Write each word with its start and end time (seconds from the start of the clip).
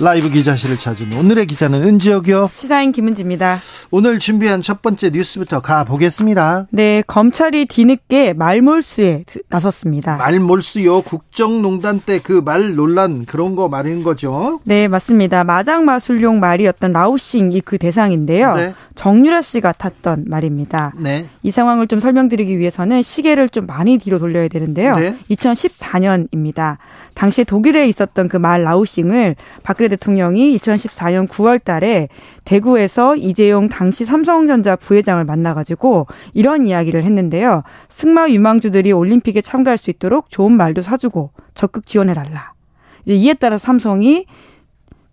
라이브 0.00 0.30
기자실을 0.30 0.76
찾은 0.76 1.12
오늘의 1.12 1.46
기자는 1.46 1.82
은지혁이요. 1.82 2.50
시사인 2.54 2.92
김은지입니다. 2.92 3.58
오늘 3.98 4.18
준비한 4.18 4.60
첫 4.60 4.82
번째 4.82 5.08
뉴스부터 5.08 5.60
가보겠습니다. 5.60 6.66
네, 6.70 7.02
검찰이 7.06 7.64
뒤늦게 7.64 8.34
말몰수에 8.34 9.24
나섰습니다. 9.48 10.18
말몰수요. 10.18 11.00
국정농단 11.00 12.00
때 12.04 12.18
그 12.18 12.42
말 12.42 12.74
논란 12.74 13.24
그런 13.24 13.56
거 13.56 13.68
말인 13.70 14.02
거죠? 14.02 14.60
네, 14.64 14.86
맞습니다. 14.86 15.44
마장 15.44 15.86
마술용 15.86 16.40
말이었던 16.40 16.92
라우싱이 16.92 17.62
그 17.62 17.78
대상인데요. 17.78 18.54
네. 18.56 18.74
정유라 18.96 19.40
씨가 19.40 19.72
탔던 19.72 20.24
말입니다. 20.28 20.92
네. 20.98 21.26
이 21.42 21.50
상황을 21.50 21.86
좀 21.86 21.98
설명드리기 21.98 22.58
위해서는 22.58 23.00
시계를 23.02 23.48
좀 23.48 23.64
많이 23.64 23.96
뒤로 23.96 24.18
돌려야 24.18 24.48
되는데요. 24.48 24.94
네. 24.96 25.16
2014년입니다. 25.30 26.76
당시 27.14 27.44
독일에 27.44 27.88
있었던 27.88 28.28
그 28.28 28.36
말 28.36 28.62
라우싱을 28.64 29.36
박근혜 29.62 29.88
대통령이 29.88 30.58
2014년 30.58 31.26
9월 31.28 31.64
달에 31.64 32.08
대구에서 32.46 33.16
이재용 33.16 33.68
당시 33.68 34.06
삼성전자 34.06 34.76
부회장을 34.76 35.22
만나가지고 35.24 36.06
이런 36.32 36.66
이야기를 36.66 37.02
했는데요. 37.04 37.64
승마 37.90 38.30
유망주들이 38.30 38.92
올림픽에 38.92 39.42
참가할 39.42 39.76
수 39.76 39.90
있도록 39.90 40.30
좋은 40.30 40.52
말도 40.52 40.80
사주고 40.80 41.32
적극 41.54 41.86
지원해달라. 41.86 42.54
이제 43.04 43.14
이에 43.14 43.34
따라 43.34 43.58
삼성이 43.58 44.26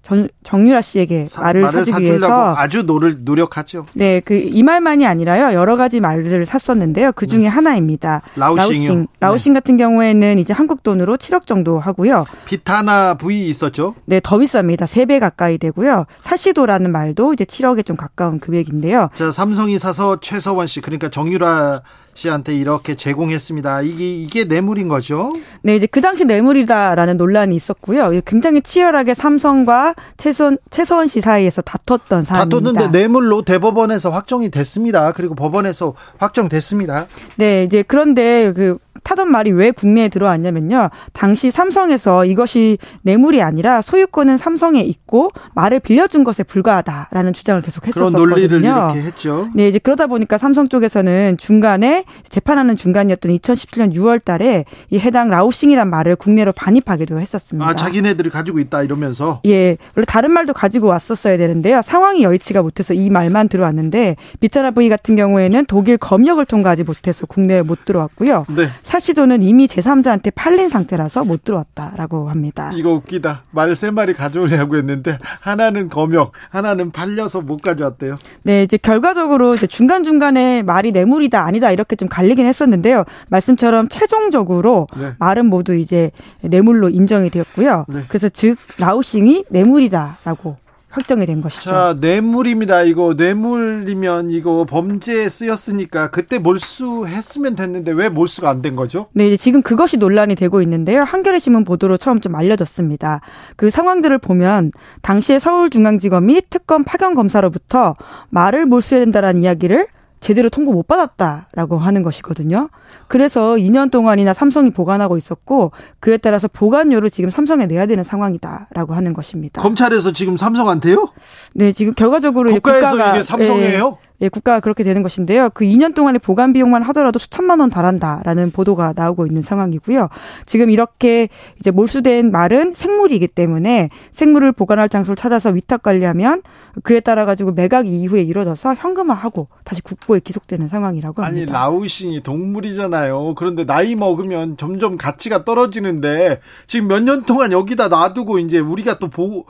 정, 0.04 0.28
정유라 0.44 0.82
씨에게 0.82 1.28
사, 1.30 1.42
말을, 1.42 1.62
말을 1.62 1.86
사주기 1.86 2.04
위해서 2.04 2.54
아주 2.56 2.84
노를 2.84 3.24
노력하죠. 3.24 3.86
네, 3.94 4.20
그 4.20 4.44
이 4.44 4.62
말만이 4.62 5.06
아니라요 5.06 5.56
여러 5.58 5.76
가지 5.78 6.00
말들을 6.00 6.46
샀었는데요. 6.46 7.14
그 7.14 7.26
중에 7.28 7.44
네. 7.44 7.48
하나입니다. 7.48 8.22
라우싱, 8.36 8.58
라우싱, 8.58 9.08
라우싱 9.20 9.54
네. 9.54 9.60
같은 9.60 9.78
경우에는 9.78 10.38
이제 10.38 10.54
한국 10.54 10.84
돈으로 10.84 11.18
7억 11.18 11.46
정도 11.48 11.80
하고요. 11.80 12.26
비타나 12.46 13.16
부위 13.16 13.48
있었죠? 13.50 13.96
네, 14.06 14.20
더 14.22 14.38
비쌉니다. 14.38 14.82
3배 14.82 15.20
가까이 15.20 15.58
되고요. 15.58 16.06
사시도라는 16.22 16.92
말도 16.92 17.34
이제 17.34 17.46
7억에 17.46 17.86
좀 17.86 17.96
가까운 17.96 18.40
금액인데요. 18.40 19.10
자, 19.14 19.32
삼성이 19.32 19.80
사서 19.80 20.20
최서원 20.20 20.68
씨 20.68 20.82
그러니까 20.82 21.10
정유라 21.10 21.82
씨한테 22.16 22.54
이렇게 22.56 22.96
제공했습니다. 22.96 23.82
이게 23.82 24.10
이게 24.16 24.44
뇌물인 24.46 24.88
거죠? 24.88 25.34
네, 25.62 25.76
이제 25.76 25.88
그 25.88 26.02
당시 26.02 26.26
뇌물이다라는 26.26 27.18
논란이 27.18 27.56
있었고요. 27.56 28.12
굉장히 28.26 28.62
치열하게 28.62 29.14
삼성과 29.14 29.96
최선 30.18 30.58
최서원 30.70 31.08
씨 31.08 31.22
사이에서 31.22 31.62
다퉜던 31.62 32.26
사안입니다. 32.26 32.72
다퉜는데 32.72 32.98
뇌물로 32.98 33.44
대법원에서 33.44 34.10
확정이 34.12 34.50
됐습니다. 34.50 35.12
그리고 35.12 35.36
법원에서 35.36 35.94
확정됐습니다. 36.18 37.08
네, 37.38 37.64
이제 37.64 37.84
그런데 37.86 38.54
그 38.54 38.78
타던 39.04 39.32
말이 39.32 39.52
왜 39.52 39.72
국내에 39.72 40.10
들어왔냐면요. 40.10 40.90
당시 41.14 41.52
삼성에서 41.52 42.26
이것이 42.26 42.78
뇌물이 43.04 43.42
아니라 43.42 43.82
소유권은 43.82 44.38
삼성에 44.38 44.82
있고 44.82 45.30
말을 45.56 45.80
빌려준 45.80 46.24
것에 46.24 46.44
불과하다라는 46.44 47.34
주장을 47.34 47.62
계속 47.62 47.88
했었거든요. 47.88 48.18
그런 48.18 48.30
논리를 48.30 48.64
이렇게 48.64 49.02
했죠. 49.02 49.50
네, 49.54 49.68
이제 49.68 49.80
그러다 49.80 50.08
보니까 50.08 50.38
삼성 50.38 50.70
쪽에서는 50.70 51.38
중간에 51.38 52.06
재판하는 52.30 52.76
중간이었던 52.76 53.32
2017년 53.32 53.94
6월 53.94 54.24
달에 54.24 54.66
이 54.90 55.00
해당 55.00 55.30
라우싱이란 55.30 55.90
말을 55.90 56.16
국내로 56.16 56.52
반입하기도 56.54 57.20
했었습니다. 57.20 57.68
아, 57.68 57.76
자기네들이 57.76 58.30
가지고 58.30 58.60
있다 58.60 58.84
이러면서? 58.84 59.42
예. 59.46 59.78
원래 59.96 60.06
다른 60.06 60.32
말도 60.32 60.54
가지고 60.54 60.88
왔었어야 60.88 61.38
되는데요. 61.38 61.82
상황이 61.82 62.24
여의치가 62.24 62.62
못해서 62.62 62.94
이 62.94 63.10
말만 63.10 63.50
들어왔는데 63.50 64.16
비타나 64.40 64.72
V 64.72 64.90
같은 64.90 65.16
경우에는 65.16 65.66
독일 65.66 65.98
검역을 65.98 66.46
통과하지 66.46 66.84
못해서 66.84 67.26
국내에 67.26 67.62
못 67.62 67.86
들어왔고요. 67.86 68.46
네. 68.56 68.70
사시도는 68.84 69.42
이미 69.42 69.68
제3자한테 69.68 70.32
팔린 70.36 70.70
상태라서 70.70 71.24
못 71.24 71.44
들어왔다라고 71.44 72.30
합니다. 72.30 72.72
이거 72.76 72.92
웃기다. 72.92 73.44
말 73.52 73.74
세 73.74 73.90
마리 73.90 74.14
가져오려고 74.14 74.76
했는데 74.78 75.18
하나는 75.40 75.90
검역, 75.90 76.34
하나는 76.50 76.92
팔려서 76.92 77.42
못 77.42 77.62
가져왔대요. 77.62 78.18
네, 78.44 78.62
이제 78.64 78.78
결과적으로 78.78 79.56
이제 79.56 79.66
중간중간에 79.66 80.62
말이 80.62 80.92
뇌물이다 80.92 81.44
아니다 81.44 81.72
이렇게 81.72 81.96
좀 81.96 82.08
갈리긴 82.08 82.46
했었는데요. 82.46 83.04
말씀처럼 83.30 83.90
최종적으로 83.90 84.88
네. 84.96 85.14
말은 85.18 85.48
모두 85.48 85.74
이제 85.76 86.12
뇌물로 86.42 86.90
인정이 86.90 87.30
되었고요. 87.32 87.86
네. 87.88 88.02
그래서 88.08 88.30
즉 88.30 88.58
라우싱이 88.78 89.46
뇌물이다라고 89.50 90.58
확정이 90.94 91.26
된 91.26 91.42
것이죠. 91.42 91.70
자, 91.72 91.98
뇌물입니다. 92.00 92.84
이거 92.84 93.16
뇌물이면 93.16 94.30
이거 94.30 94.64
범죄에 94.70 95.28
쓰였으니까 95.28 96.12
그때 96.12 96.38
몰수했으면 96.38 97.56
됐는데 97.56 97.92
왜 97.92 98.10
몰수가 98.10 98.50
안 98.50 98.62
된 98.62 98.76
거죠? 98.76 99.08
네, 99.14 99.36
지금 99.36 99.62
그것이 99.62 99.98
논란이 99.98 100.36
되고 100.36 100.62
있는데요. 100.62 101.02
한겨레 101.02 101.40
신문 101.40 101.64
보도로 101.66 101.98
처음 101.98 102.22
좀 102.22 102.36
알려졌습니다. 102.36 103.22
그 103.58 103.70
상황들을 103.72 104.20
보면 104.20 104.72
당시에 105.02 105.40
서울중앙지검이 105.40 106.44
특검 106.50 106.84
파견 106.84 107.16
검사로부터 107.16 107.96
말을 108.30 108.66
몰수해야 108.68 109.04
된다라는 109.06 109.42
이야기를 109.44 109.88
제대로 110.24 110.50
통보 110.50 110.72
못 110.72 110.88
받았다라고 110.88 111.78
하는 111.78 112.02
것이거든요. 112.02 112.70
그래서 113.08 113.56
2년 113.56 113.92
동안이나 113.92 114.34
삼성이 114.34 114.72
보관하고 114.72 115.18
있었고 115.18 115.72
그에 116.00 116.18
따라서 116.18 116.48
보관료를 116.48 117.10
지금 117.10 117.30
삼성에 117.30 117.68
내야 117.68 117.86
되는 117.86 118.04
상황이다라고 118.04 118.94
하는 118.94 119.14
것입니다. 119.14 119.62
검찰에서 119.62 120.14
지금 120.14 120.38
삼성한테요? 120.38 121.10
네, 121.54 121.74
지금 121.74 121.94
결과적으로 121.94 122.52
국가에서 122.52 122.92
국가가, 122.92 123.12
이게 123.12 123.22
삼성이에요? 123.22 123.98
예, 124.00 124.13
예, 124.24 124.30
국가가 124.30 124.62
그렇게 124.62 124.84
되는 124.86 125.04
것인데요. 125.04 125.50
그 125.54 125.66
2년 125.66 125.94
동안의 125.94 126.20
보관 126.20 126.54
비용만 126.54 126.82
하더라도 126.84 127.20
수천만 127.20 127.60
원 127.60 127.70
달한다라는 127.70 128.52
보도가 128.52 128.94
나오고 128.96 129.28
있는 129.28 129.42
상황이고요. 129.42 130.08
지금 130.46 130.70
이렇게 130.70 131.28
이제 131.60 131.72
몰수된 131.72 132.32
말은 132.32 132.74
생물이기 132.74 133.28
때문에 133.28 133.90
생물을 134.14 134.54
보관할 134.54 134.88
장소를 134.88 135.18
찾아서 135.18 135.50
위탁 135.50 135.84
관리하면 135.84 136.42
그에 136.84 137.02
따라 137.02 137.26
가지고 137.26 137.52
매각 137.52 137.86
이후에 137.86 138.22
이루어져서 138.24 138.76
현금화하고 138.76 139.50
다시 139.66 139.82
국고에 139.82 140.20
기속되는 140.22 140.70
상황이라고 140.70 141.22
합니다. 141.22 141.42
아니 141.42 141.52
라우싱이 141.52 142.24
동물이잖아요. 142.24 143.36
그런데 143.36 143.66
나이 143.66 143.96
먹으면 143.96 144.56
점점 144.58 144.98
가치가 144.98 145.44
떨어지는데 145.44 146.40
지금 146.66 146.88
몇 146.88 147.04
년 147.04 147.24
동안 147.24 147.52
여기다 147.52 147.90
놔두고 147.90 148.40
이제 148.40 148.60
우리가 148.60 148.98
또 148.98 149.10
보, 149.10 149.44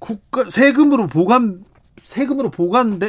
국가 0.00 0.42
세금으로 0.50 1.06
보관 1.06 1.60
세금으로 2.06 2.50
보관 2.50 3.00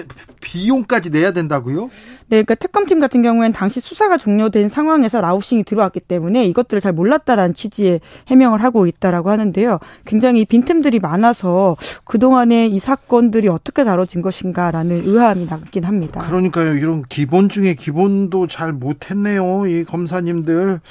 비용까지 0.42 1.12
내야 1.12 1.32
된다고요? 1.32 1.84
네, 2.30 2.42
그러니까 2.42 2.56
특검팀 2.56 3.00
같은 3.00 3.22
경우에는 3.22 3.54
당시 3.54 3.80
수사가 3.80 4.18
종료된 4.18 4.70
상황에서 4.70 5.22
라우싱이 5.22 5.66
들어왔기 5.66 6.00
때문에 6.00 6.46
이것들을 6.46 6.82
잘 6.82 6.94
몰랐다라는 6.94 7.54
취지의 7.54 8.02
해명을 8.26 8.64
하고 8.64 8.88
있다라고 8.88 9.30
하는데요. 9.30 9.80
굉장히 10.06 10.46
빈틈들이 10.46 10.98
많아서 10.98 11.78
그동안에 12.06 12.66
이 12.66 12.80
사건들이 12.80 13.50
어떻게 13.50 13.84
다뤄진 13.84 14.24
것인가라는 14.24 15.04
의아함이 15.06 15.46
남긴 15.46 15.84
합니다. 15.84 16.20
그러니까요. 16.22 16.76
이런 16.76 17.04
기본 17.08 17.50
중에 17.50 17.76
기본도 17.76 18.48
잘 18.48 18.74
못했네요. 18.74 19.68
이 19.68 19.84
검사님들. 19.84 20.82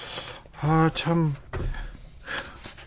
아, 0.61 0.91
참. 0.95 1.35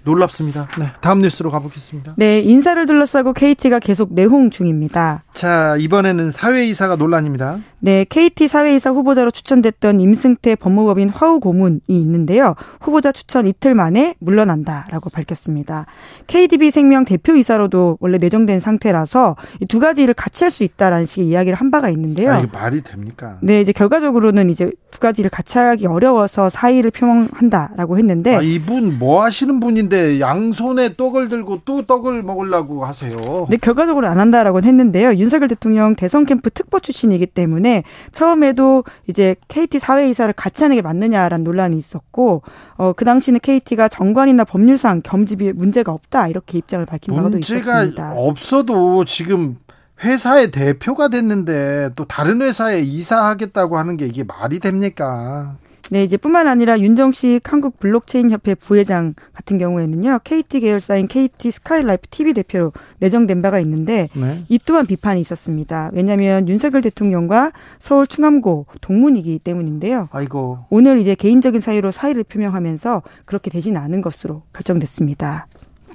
놀랍습니다. 0.10 0.68
네, 0.78 0.92
다음 1.02 1.20
뉴스로 1.22 1.50
가보겠습니다. 1.50 2.16
네, 2.18 2.40
인사를 2.42 2.86
둘러싸고 2.86 3.34
KT가 3.34 3.80
계속 3.80 4.14
내홍 4.14 4.50
중입니다. 4.50 5.24
자, 5.34 5.76
이번에는 5.78 6.32
사회이사가 6.32 6.96
논란입니다. 6.96 7.60
네, 7.82 8.06
KT 8.10 8.48
사회이사 8.50 8.90
후보자로 8.92 9.32
추천됐던 9.32 10.02
임승태 10.02 10.56
법무법인 10.56 11.10
화우 11.10 11.40
고문이 11.40 11.80
있는데요. 11.88 12.56
후보자 12.82 13.12
추천 13.14 13.48
이틀 13.48 13.74
만에 13.74 14.16
물러난다라고 14.20 15.10
밝혔습니다. 15.10 15.86
KDB 16.28 16.72
생명 16.72 17.06
대표이사로도 17.06 17.98
원래 18.02 18.18
내정된 18.18 18.60
상태라서 18.60 19.38
두 19.70 19.80
가지 19.80 20.04
일을 20.04 20.14
같이 20.14 20.44
할 20.44 20.50
수 20.50 20.64
있다라는 20.64 21.06
식의 21.06 21.28
이야기를 21.28 21.56
한 21.56 21.70
바가 21.70 21.90
있는데요. 21.92 22.32
아, 22.34 22.40
이게 22.40 22.50
말이 22.52 22.82
됩니까? 22.82 23.38
네, 23.44 23.62
이제 23.62 23.72
결과적으로는 23.72 24.50
이제 24.50 24.72
두 24.90 25.00
가지 25.00 25.22
일을 25.22 25.30
같이 25.30 25.60
하기 25.60 25.86
어려워서 25.86 26.50
사의를 26.50 26.90
표명한다라고 26.90 28.00
했는데 28.00 28.36
아, 28.36 28.42
이분 28.42 28.98
뭐 28.98 29.22
하시는 29.24 29.60
분인데 29.60 30.20
양손에 30.20 30.96
떡을 30.96 31.30
들고 31.30 31.62
또 31.66 31.84
떡을 31.84 32.24
먹으려고 32.24 32.84
하세요. 32.84 33.46
네, 33.50 33.58
결과적으로 33.58 34.08
안 34.08 34.20
한다라고 34.20 34.64
했는데요. 34.64 35.14
윤석열 35.16 35.48
대통령 35.50 35.96
대선 35.96 36.26
캠프 36.26 36.50
특보 36.50 36.80
출신이기 36.80 37.28
때문에 37.28 37.69
때문에 37.70 37.84
처음에도 38.12 38.84
이제 39.08 39.36
KT 39.48 39.80
사회이사를 39.80 40.34
같이 40.34 40.64
하는 40.64 40.76
게 40.76 40.82
맞느냐라는 40.82 41.44
논란이 41.44 41.78
있었고 41.78 42.42
어, 42.78 42.94
그 42.94 43.06
당시는 43.06 43.40
KT가 43.40 43.88
정관이나 43.88 44.44
법률상 44.44 45.02
겸집이 45.04 45.54
문제가 45.54 45.92
없다 45.92 46.28
이렇게 46.28 46.58
입장을 46.58 46.86
밝힌 46.86 47.16
바가 47.16 47.30
있었습니다. 47.38 47.84
문제가 47.84 48.14
없어도 48.18 49.06
지금 49.06 49.58
회사의 50.04 50.52
대표가 50.52 51.10
됐는데 51.10 51.92
또 51.96 52.06
다른 52.06 52.42
회사에 52.42 52.82
이사하겠다고 52.82 53.78
하는 53.78 53.98
게 53.98 54.06
이게 54.06 54.24
말이 54.24 54.60
됩니까? 54.60 55.58
네, 55.92 56.04
이제 56.04 56.18
뿐만 56.18 56.48
아니라 56.48 56.80
윤정식 56.80 57.52
한국 57.52 57.80
블록체인 57.80 58.30
협회 58.30 58.54
부회장 58.54 59.16
같은 59.34 59.58
경우에는요, 59.58 60.20
KT 60.24 60.60
계열사인 60.60 61.08
KT 61.08 61.52
스카이라이프 61.52 62.08
TV 62.10 62.34
대표로 62.34 62.74
내정된 63.00 63.42
바가 63.42 63.60
있는데, 63.62 64.10
네. 64.14 64.44
이 64.50 64.60
또한 64.66 64.86
비판이 64.86 65.20
있었습니다. 65.22 65.90
왜냐하면 65.94 66.48
윤석열 66.48 66.82
대통령과 66.82 67.52
서울 67.80 68.06
충암고 68.06 68.68
동문이기 68.82 69.40
때문인데요. 69.40 70.10
아이고. 70.12 70.60
오늘 70.70 71.00
이제 71.00 71.16
개인적인 71.16 71.60
사유로 71.60 71.92
사의를 71.92 72.24
표명하면서 72.24 73.02
그렇게 73.26 73.50
되진 73.50 73.78
않은 73.78 74.02
것으로 74.02 74.44
결정됐습니다. 74.54 75.48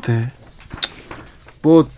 네. 0.03 0.29
뭐 1.63 1.89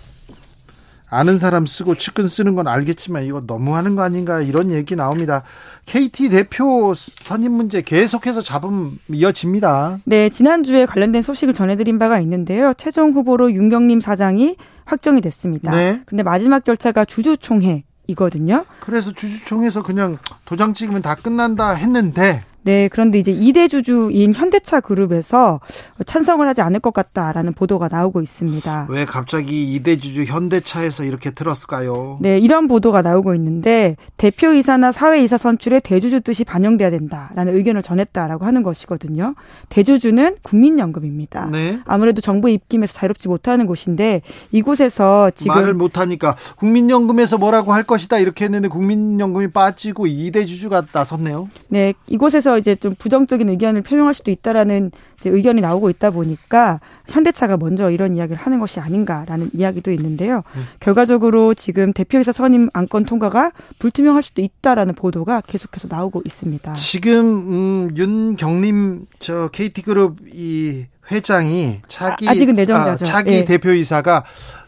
아는 1.09 1.39
사람 1.39 1.67
쓰고 1.67 1.95
측근 1.95 2.29
쓰는 2.29 2.55
건 2.55 2.67
알겠지만 2.67 3.25
이거 3.25 3.43
너무하는 3.47 3.95
거 3.95 4.03
아닌가 4.03 4.41
이런 4.41 4.73
얘기 4.73 4.97
나옵니다. 4.97 5.43
KT 5.87 6.31
대표 6.31 6.95
선임 6.95 7.53
문제 7.53 7.83
계속해서 7.83 8.43
잡음 8.43 8.99
이어집니다. 9.09 10.01
네, 10.05 10.29
지난주에 10.29 10.87
관련된 10.87 11.23
소식을 11.23 11.55
전해드린 11.55 11.99
바가 11.99 12.19
있는데요. 12.21 12.73
최종 12.77 13.13
후보로 13.13 13.53
윤경림 13.53 14.01
사장이 14.01 14.57
확정이 14.85 15.21
됐습니다. 15.21 15.71
네. 15.71 16.03
근데 16.07 16.23
마지막 16.23 16.65
절차가 16.65 17.05
주주총회 17.05 17.85
이거든요. 18.09 18.65
그래서 18.81 19.13
주주총회에서 19.13 19.83
그냥 19.83 20.17
도장 20.45 20.75
찍으면 20.75 21.03
다 21.03 21.15
끝난다 21.15 21.71
했는데 21.71 22.43
네, 22.67 22.89
그런데 22.89 23.21
이제 23.21 23.31
이대 23.31 23.69
주주인 23.69 24.35
현대차 24.35 24.81
그룹에서 24.81 25.61
찬성을 26.05 26.45
하지 26.49 26.63
않을 26.63 26.81
것 26.81 26.93
같다라는 26.93 27.53
보도가 27.53 27.87
나오고 27.87 28.23
있습니다. 28.23 28.89
왜 28.91 29.05
갑자기 29.05 29.73
이대 29.73 29.97
주주 29.97 30.25
현대차에서 30.25 31.05
이렇게 31.05 31.31
틀었을까요? 31.31 32.19
네, 32.21 32.41
이런 32.41 32.67
보도가 32.67 33.03
나오고 33.03 33.37
있는데 33.37 33.95
대표이사나 34.17 34.91
사회이사 34.91 35.39
선출에 35.39 35.79
대주주 35.79 36.23
뜻이 36.23 36.43
반영돼야 36.43 36.91
된다라는 36.91 37.55
의견을 37.55 37.83
전했다라고 37.83 38.45
하는 38.45 38.65
것이거든요. 38.65 39.37
대주주는 39.69 40.39
국민연금입니다. 40.43 41.49
네. 41.53 41.79
아무래도 41.85 42.21
정부 42.21 42.51
입김에서 42.51 42.95
자유롭지 42.95 43.29
못하는 43.29 43.67
곳인데 43.67 44.23
이곳에서 44.51 45.31
지금 45.37 45.55
말을 45.55 45.75
못하니까 45.75 46.35
국민연금에서 46.57 47.39
뭐라고 47.39 47.73
할 47.73 47.85
것이다 47.85 48.19
이렇게 48.19 48.45
했는데 48.45 48.67
국민연금이 48.67 49.53
빠지고 49.53 50.09
이대 50.09 50.45
주주가 50.47 50.83
나섰네요. 50.93 51.49
네, 51.69 51.95
이곳에서 52.09 52.56
이제 52.59 52.75
좀 52.75 52.95
부정적인 52.99 53.49
의견을 53.49 53.83
표명할 53.83 54.15
수도 54.15 54.31
있다라는 54.31 54.91
의견이 55.25 55.61
나오고 55.61 55.91
있다 55.91 56.11
보니까 56.11 56.81
현대차가 57.09 57.57
먼저 57.57 57.91
이런 57.91 58.17
이야기를 58.17 58.41
하는 58.41 58.61
것이 58.61 58.81
아닌가라는 58.81 59.51
이야기도 59.55 59.91
있는데요. 59.93 60.43
음. 60.55 60.65
결과적으로 60.81 61.55
지금 61.55 61.93
대표이사 61.93 62.33
선임 62.33 62.69
안건 62.73 63.05
통과가 63.05 63.53
불투명할 63.79 64.23
수도 64.23 64.43
있다라는 64.43 64.95
보도가 64.95 65.43
계속해서 65.47 65.89
나오고 65.89 66.23
있습니다. 66.25 66.75
지금 66.75 67.25
음, 67.25 67.97
윤경림 67.97 69.07
저 69.19 69.49
KT그룹 69.49 70.19
이 70.33 70.87
회장이 71.11 71.81
자기 71.89 72.29
아, 72.29 72.35
직은 72.35 72.55
내정자죠. 72.55 73.05
아, 73.05 73.07
자기 73.07 73.33
예. 73.33 73.45
대표이사가 73.45 74.25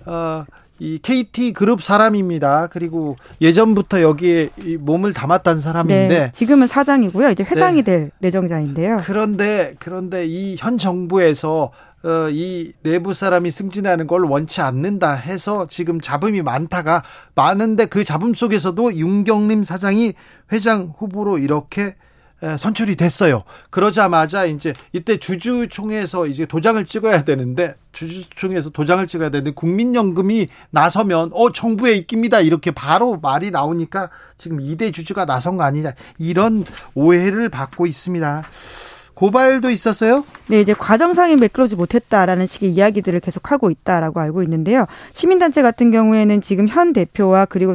어, 0.07 0.45
이 0.79 0.99
KT 1.03 1.53
그룹 1.55 1.83
사람입니다. 1.83 2.69
그리고 2.69 3.17
예전부터 3.41 4.01
여기에 4.03 4.51
몸을 4.79 5.13
담았던 5.13 5.61
사람인데 5.61 6.09
네, 6.09 6.31
지금은 6.33 6.67
사장이고요. 6.67 7.31
이제 7.31 7.43
회장이 7.45 7.83
네. 7.83 7.83
될 7.83 8.11
내정자인데요. 8.21 8.99
그런데 9.05 9.75
그런데 9.79 10.25
이 10.27 10.57
현 10.59 10.79
정부에서 10.79 11.71
어, 12.05 12.29
이 12.31 12.73
내부 12.85 13.13
사람이 13.13 13.51
승진하는 13.51 14.07
걸 14.07 14.23
원치 14.25 14.61
않는다 14.61 15.15
해서 15.15 15.67
지금 15.69 16.01
잡음이 16.01 16.43
많다가 16.43 17.03
많은데 17.35 17.87
그 17.87 18.05
잡음 18.05 18.35
속에서도 18.35 18.95
윤경림 18.95 19.65
사장이 19.65 20.13
회장 20.53 20.93
후보로 20.97 21.39
이렇게 21.39 21.95
선출이 22.41 22.97
됐어요. 22.97 23.43
그러자마자 23.71 24.45
이제 24.45 24.73
이때 24.93 25.17
주주총회에서 25.17 26.27
이제 26.27 26.47
도장을 26.47 26.85
찍어야 26.85 27.25
되는데 27.25 27.75
주주총회에서 27.93 28.71
도장을 28.71 29.07
찍어야 29.07 29.31
되는데 29.31 29.51
국민연금이 29.53 30.49
나서면 30.71 31.31
어 31.33 31.51
정부에 31.51 31.95
있깁니다 31.95 32.41
이렇게 32.41 32.71
바로 32.71 33.19
말이 33.21 33.51
나오니까 33.51 34.11
지금 34.37 34.61
이대 34.61 34.93
주주가 34.93 35.25
나선 35.25 35.57
거 35.57 35.65
아니냐 35.65 35.93
이런 36.19 36.65
오해를 36.95 37.49
받고 37.49 37.87
있습니다. 37.87 38.45
고발도 39.19 39.71
있었어요? 39.71 40.25
네, 40.47 40.61
이제 40.61 40.73
과정상이 40.73 41.35
매끄러지 41.35 41.75
못했다라는 41.75 42.47
식의 42.47 42.71
이야기들을 42.71 43.19
계속하고 43.19 43.69
있다라고 43.69 44.21
알고 44.21 44.45
있는데요. 44.45 44.87
시민단체 45.13 45.61
같은 45.61 45.91
경우에는 45.91 46.41
지금 46.41 46.69
현 46.69 46.93
대표와 46.93 47.47
그리고 47.47 47.75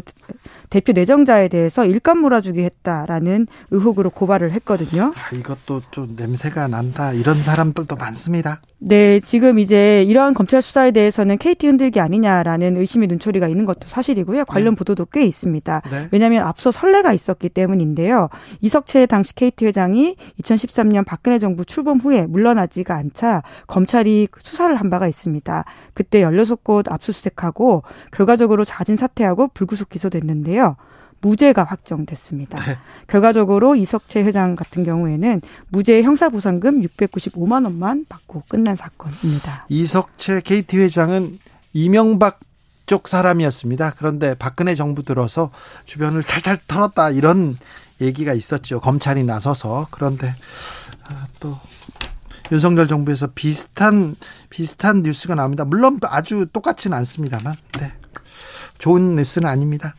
대표 0.74 0.92
내정자에 0.92 1.50
대해서 1.50 1.86
일감 1.86 2.18
몰아주기 2.18 2.64
했다라는 2.64 3.46
의혹으로 3.70 4.10
고발을 4.10 4.54
했거든요. 4.54 5.14
아, 5.16 5.36
이것도 5.36 5.84
좀 5.92 6.16
냄새가 6.18 6.68
난다. 6.68 7.14
이런 7.14 7.36
사람들도 7.36 7.96
많습니다. 7.96 8.60
네, 8.80 9.20
지금 9.20 9.60
이제 9.60 10.02
이러한 10.02 10.34
검찰 10.34 10.64
수사에 10.64 10.90
대해서는 10.90 11.38
KT 11.38 11.68
흔들기 11.68 12.00
아니냐라는 12.00 12.76
의심의 12.78 13.08
눈초리가 13.08 13.48
있는 13.48 13.66
것도 13.66 13.88
사실이고요. 13.88 14.46
관련 14.46 14.74
네. 14.74 14.78
보도도 14.80 15.06
꽤 15.14 15.24
있습니다. 15.26 15.82
네. 15.92 16.08
왜냐하면 16.12 16.48
앞서 16.48 16.72
선례가 16.72 17.14
있었기 17.14 17.50
때문인데요. 17.50 18.30
이석채 18.62 19.06
당시 19.06 19.36
KT 19.36 19.68
회장이 19.68 20.16
2013년 20.42 21.06
박근혜 21.06 21.38
정부 21.38 21.66
출범 21.66 22.00
후에 22.00 22.26
물러나지가 22.26 22.96
않자 22.96 23.44
검찰이 23.68 24.28
수사를 24.42 24.76
한 24.76 24.90
바가 24.90 25.08
있습니다. 25.08 25.66
그때 25.94 26.22
16곳 26.24 26.92
압수수색하고 26.92 27.84
결과적으로 28.12 28.66
자진 28.66 28.96
사퇴하고 28.96 29.50
불구속 29.54 29.90
기소됐는데요. 29.90 30.63
했는데요. 30.64 30.78
무죄가 31.22 31.64
확정됐습니다. 31.64 32.60
네. 32.66 32.78
결과적으로 33.08 33.76
이석채 33.76 34.24
회장 34.24 34.56
같은 34.56 34.84
경우에는 34.84 35.42
무죄 35.70 36.02
형사보상금 36.02 36.82
695만 36.82 37.64
원만 37.64 38.06
받고 38.10 38.44
끝난 38.50 38.76
사건입니다. 38.76 39.68
이석채 39.70 40.42
KT 40.42 40.80
회장은 40.80 41.40
이명박 41.72 42.40
쪽 42.86 43.08
사람이었습니다. 43.08 43.94
그런데 43.98 44.36
박근혜 44.36 44.76
정부 44.76 45.04
들어서 45.04 45.52
주변을 45.86 46.24
탈탈 46.24 46.60
털었다 46.68 47.12
이런 47.12 47.58
얘기가 48.02 48.34
있었죠. 48.34 48.82
검찰이 48.82 49.24
나서서 49.24 49.88
그런데 49.92 50.36
아, 51.06 51.28
또 51.40 51.58
윤석열 52.52 52.90
정부에서 52.90 53.28
비슷한 53.34 54.18
비슷한 54.50 55.04
뉴스가 55.04 55.36
나옵니다. 55.36 55.64
물론 55.64 56.00
아주 56.04 56.46
똑같지는 56.52 56.98
않습니다만, 56.98 57.56
네. 57.80 57.94
좋은 58.78 59.16
뉴스는 59.16 59.48
아닙니다. 59.48 59.96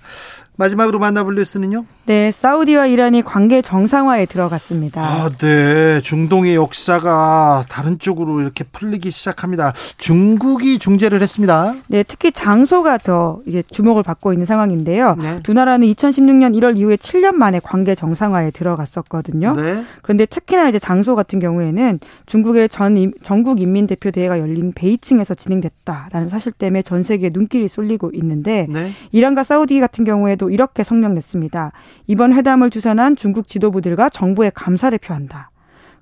마지막으로 0.57 0.99
만나볼 0.99 1.35
뉴스는요? 1.35 1.85
네, 2.07 2.31
사우디와 2.31 2.87
이란이 2.87 3.23
관계 3.23 3.63
정상화에 3.63 4.27
들어갔습니다. 4.27 5.03
아, 5.03 5.31
네. 5.39 6.01
중동의 6.03 6.55
역사가 6.55 7.65
다른 7.69 7.99
쪽으로 7.99 8.41
이렇게 8.41 8.63
풀리기 8.63 9.11
시작합니다. 9.11 9.73
중국이 9.97 10.79
중재를 10.79 11.23
했습니다. 11.23 11.75
네, 11.89 12.03
특히 12.03 12.31
장소가 12.31 12.99
더 12.99 13.41
이제 13.47 13.63
주목을 13.71 14.03
받고 14.03 14.33
있는 14.33 14.45
상황인데요. 14.45 15.17
네. 15.19 15.41
두 15.43 15.55
나라는 15.55 15.87
2016년 15.89 16.55
1월 16.59 16.77
이후에 16.77 16.97
7년 16.97 17.35
만에 17.35 17.59
관계 17.59 17.95
정상화에 17.95 18.51
들어갔었거든요. 18.51 19.55
네. 19.55 19.83
그런데 20.03 20.27
특히나 20.27 20.69
이제 20.69 20.79
장소 20.79 21.17
같은 21.17 21.41
경우에는 21.41 22.01
중국의 22.27 22.69
전 22.69 23.13
전국 23.23 23.61
인민 23.61 23.87
대표 23.87 24.11
대회가 24.11 24.39
열린 24.39 24.73
베이징에서 24.73 25.35
진행됐다라는 25.35 26.29
사실 26.29 26.53
때문에 26.53 26.83
전 26.83 27.03
세계에 27.03 27.31
눈길이 27.33 27.67
쏠리고 27.67 28.11
있는데 28.15 28.67
네. 28.69 28.93
이란과 29.11 29.43
사우디 29.43 29.81
같은 29.81 30.05
경우에도 30.05 30.44
또 30.45 30.51
이렇게 30.51 30.83
성명 30.83 31.15
냈습니다. 31.15 31.73
이번 32.07 32.35
회담을 32.35 32.69
주선한 32.69 33.17
중국 33.17 33.49
지도부들과 33.49 34.11
정부에 34.11 34.51
감사를 34.55 34.97
표한다. 34.99 35.51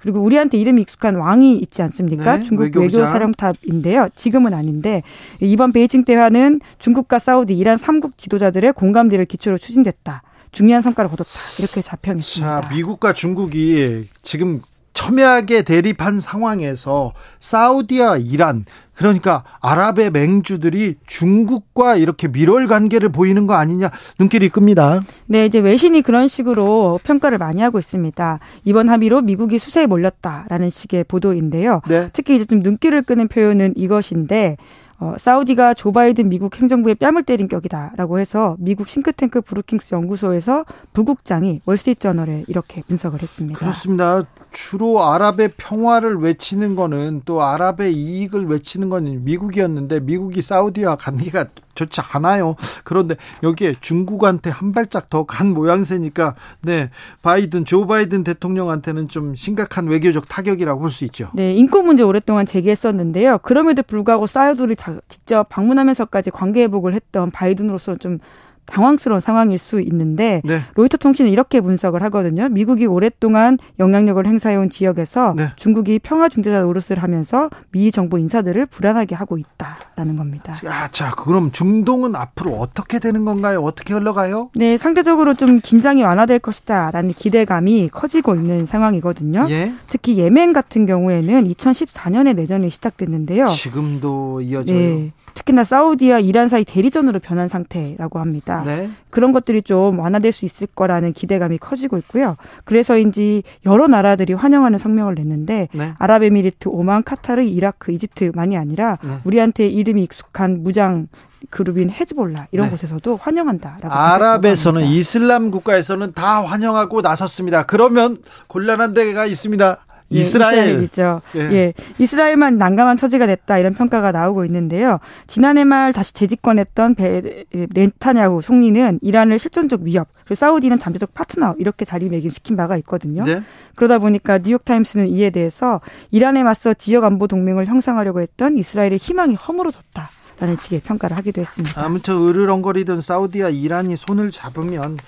그리고 0.01 0.19
우리한테 0.19 0.59
이름이 0.59 0.83
익숙한 0.83 1.15
왕이 1.15 1.59
있지 1.59 1.81
않습니까? 1.83 2.39
네, 2.39 2.43
중국 2.43 2.77
외교 2.77 3.07
사령탑인데요. 3.07 4.09
지금은 4.17 4.53
아닌데 4.53 5.05
이번 5.39 5.73
베이징 5.73 6.05
대화는 6.05 6.61
중국과 6.81 7.21
사우디, 7.21 7.57
이란 7.57 7.79
3국 7.79 8.19
지도자들의 8.19 8.73
공감대를 8.73 9.27
기초로 9.27 9.59
추진됐다. 9.59 10.23
중요한 10.51 10.83
성과를 10.83 11.09
거뒀다. 11.09 11.31
이렇게 11.61 11.81
자평했습니다. 11.81 12.61
자, 12.63 12.69
미국과 12.69 13.13
중국이 13.13 14.09
지금 14.23 14.61
첨예하게 14.95 15.63
대립한 15.63 16.21
상황에서 16.21 17.13
사우디와 17.41 18.19
이란 18.19 18.65
그러니까 18.95 19.43
아랍의 19.61 20.11
맹주들이 20.11 20.97
중국과 21.07 21.97
이렇게 21.97 22.29
밀월 22.29 22.67
관계를 22.69 23.09
보이는 23.09 23.47
거 23.47 23.55
아니냐 23.55 23.91
눈길이 24.19 24.49
끕니다. 24.51 25.01
네, 25.27 25.47
이제 25.47 25.59
외신이 25.59 26.03
그런 26.03 26.29
식으로 26.29 27.01
평가를 27.03 27.39
많이 27.39 27.63
하고 27.63 27.79
있습니다. 27.79 28.39
이번 28.65 28.89
합의로 28.89 29.23
미국이 29.23 29.59
수세에 29.59 29.87
몰렸다라는 29.87 30.71
식의 30.71 31.05
보도인데요. 31.05 31.81
네. 31.89 32.11
특히 32.13 32.37
이제 32.37 32.45
좀 32.45 32.61
눈길을 32.61 33.03
끄는 33.03 33.29
표현은 33.29 33.75
이것인데 33.77 34.57
어, 35.01 35.17
사우디가 35.19 35.75
조 35.75 35.91
바이든 35.91 36.29
미국 36.29 36.57
행정부의 36.57 36.95
뺨을 36.95 37.25
때린 37.25 37.49
격이다라고 37.49 38.21
해서 38.21 38.55
미국 38.61 38.89
싱크탱크 38.89 39.41
브루킹스 39.41 39.97
연구소에서 39.97 40.65
부국장이 40.93 41.61
월스트리트저널에 41.65 42.45
이렇게 42.47 42.83
분석을 42.83 43.21
했습니다. 43.21 43.59
그렇습니다. 43.59 44.23
주로 44.53 45.03
아랍의 45.03 45.53
평화를 45.57 46.17
외치는 46.19 46.77
거는 46.77 47.23
또 47.25 47.43
아랍의 47.43 47.93
이익을 47.95 48.47
외치는 48.47 48.89
건 48.91 49.25
미국이었는데 49.25 50.01
미국이 50.01 50.43
사우디와 50.43 50.97
관계가 50.97 51.47
좋지 51.75 52.01
않아요. 52.13 52.57
그런데 52.85 53.17
여기에 53.43 53.75
중국한테 53.81 54.51
한 54.51 54.73
발짝 54.73 55.09
더 55.09 55.25
간 55.25 55.55
모양새니까 55.55 56.35
네 56.61 56.91
바이든 57.23 57.65
조 57.65 57.87
바이든 57.87 58.25
대통령한테는 58.25 59.09
좀 59.09 59.35
심각한 59.35 59.87
외교적 59.87 60.29
타격이라고 60.29 60.81
볼 60.81 60.91
수 60.91 61.05
있죠. 61.07 61.31
네 61.33 61.55
인권 61.55 61.87
문제 61.87 62.03
오랫동안 62.03 62.45
제기했었는데요. 62.45 63.39
그럼에도 63.39 63.83
불구하고 63.83 64.27
사우디를 64.27 64.77
직접 65.09 65.49
방문하면서까지 65.49 66.31
관계 66.31 66.63
회복을 66.65 66.93
했던 66.95 67.31
바이든으로서는 67.31 67.99
좀 67.99 68.19
당황스러운 68.67 69.21
상황일 69.21 69.59
수 69.59 69.81
있는데 69.81 70.41
네. 70.45 70.61
로이터 70.75 70.97
통신은 70.97 71.31
이렇게 71.31 71.61
분석을 71.61 72.03
하거든요. 72.05 72.49
미국이 72.49 72.87
오랫동안 72.87 73.59
영향력을 73.79 74.25
행사해온 74.27 74.71
지역에서 74.71 75.35
네. 75.37 75.49
중국이 75.57 75.99
평화 75.99 76.29
중재자 76.29 76.63
노릇을 76.63 77.03
하면서 77.03 77.51
미 77.71 77.91
정부 77.91 78.19
인사들을 78.19 78.67
불안하게 78.67 79.15
하고 79.15 79.39
있다라는 79.39 80.17
겁니다. 80.17 80.59
야, 80.65 80.89
자, 80.93 81.11
그럼 81.11 81.53
중동은 81.53 82.15
앞으로 82.15 82.53
어떻게 82.53 82.99
되는 82.99 83.25
건가요? 83.25 83.63
어떻게 83.63 83.95
흘러가요? 83.95 84.51
네, 84.55 84.79
상대적으로 84.79 85.35
좀 85.35 85.61
긴장이 85.61 86.03
완화될 86.03 86.39
것이다라는 86.39 87.13
기대감이 87.13 87.91
커지고 87.93 88.35
있는 88.35 88.67
상황이거든요. 88.67 89.47
예? 89.51 89.73
특히 89.89 90.19
예멘 90.19 90.53
같은 90.53 90.87
경우에는 90.87 91.49
2014년에 91.49 92.35
내전이 92.35 92.71
시작됐는데요. 92.71 93.47
지금도 93.47 94.41
이어져요. 94.41 94.79
네. 94.79 95.13
특히나 95.35 95.65
사우디와 95.65 96.21
이란 96.21 96.49
사이 96.49 96.65
대리전으로 96.65 97.21
변한 97.21 97.49
상태라고 97.49 98.19
합니다. 98.19 98.63
네. 98.65 98.91
그런 99.11 99.33
것들이 99.33 99.63
좀 99.63 99.99
완화될 99.99 100.33
수 100.33 100.45
있을 100.45 100.67
거라는 100.67 101.13
기대감이 101.13 101.59
커지고 101.59 101.99
있고요. 101.99 102.37
그래서인지 102.65 103.43
여러 103.67 103.87
나라들이 103.87 104.33
환영하는 104.33 104.79
성명을 104.79 105.15
냈는데 105.15 105.69
네. 105.73 105.95
아랍에미리트, 105.99 106.69
오만, 106.69 107.03
카타르, 107.03 107.43
이라크, 107.43 107.93
이집트만이 107.93 108.57
아니라 108.57 108.99
네. 109.03 109.19
우리한테 109.25 109.69
이름이 109.69 110.03
익숙한 110.05 110.63
무장 110.63 111.09
그룹인 111.51 111.91
헤즈볼라 111.91 112.47
이런 112.53 112.67
네. 112.67 112.71
곳에서도 112.71 113.17
환영한다라고 113.17 113.93
아랍에서는 113.93 114.85
이슬람 114.85 115.51
국가에서는 115.51 116.13
다 116.15 116.45
환영하고 116.45 117.01
나섰습니다. 117.01 117.65
그러면 117.65 118.19
곤란한 118.47 118.95
데가 118.95 119.27
있습니다. 119.27 119.79
예, 120.13 120.19
이스라엘. 120.19 120.83
이죠 120.83 121.21
예. 121.37 121.41
예. 121.41 121.73
이스라엘만 121.99 122.59
난감한 122.59 122.97
처지가 122.97 123.27
됐다 123.27 123.59
이런 123.59 123.75
평가가 123.75 124.13
나오고 124.13 124.45
있는데요. 124.45 124.99
지난해 125.27 125.65
말 125.65 125.93
다시 125.93 126.13
재집권했던 126.15 126.95
베, 126.95 127.45
렌타냐후 127.75 128.43
총리는 128.43 128.99
이란을 129.03 129.39
실존적 129.39 129.83
위협, 129.83 130.09
그리고 130.25 130.35
사우디는 130.37 130.79
잠재적 130.79 131.15
파트너 131.15 131.55
이렇게 131.59 131.85
자리매김시킨 131.85 132.57
바가 132.57 132.77
있거든요. 132.79 133.25
네. 133.25 133.43
그러다 133.77 133.99
보니까 133.99 134.39
뉴욕 134.39 134.65
타임스는 134.65 135.09
이에 135.09 135.31
대해서 135.31 135.81
이란에 136.11 136.43
맞서 136.43 136.75
지역 136.75 137.05
안보 137.05 137.27
동맹을 137.27 137.67
형성하려고 137.67 138.21
했던 138.21 138.59
이스라엘의 138.59 138.99
희망이 138.99 139.35
허물어졌다. 139.35 140.11
라는 140.41 140.57
식의 140.57 140.81
평가를 140.81 141.17
하기도 141.19 141.41
했습니다. 141.41 141.81
아무튼 141.85 142.17
으르렁거리던 142.17 143.01
사우디와 143.01 143.51
이란이 143.51 143.97
손을 143.97 144.33
잡으면 144.33 144.99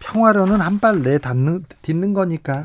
평화로는 0.00 0.60
한 0.60 0.80
발 0.80 1.02
내딛는 1.02 1.64
딛는 1.82 2.12
거니까 2.12 2.62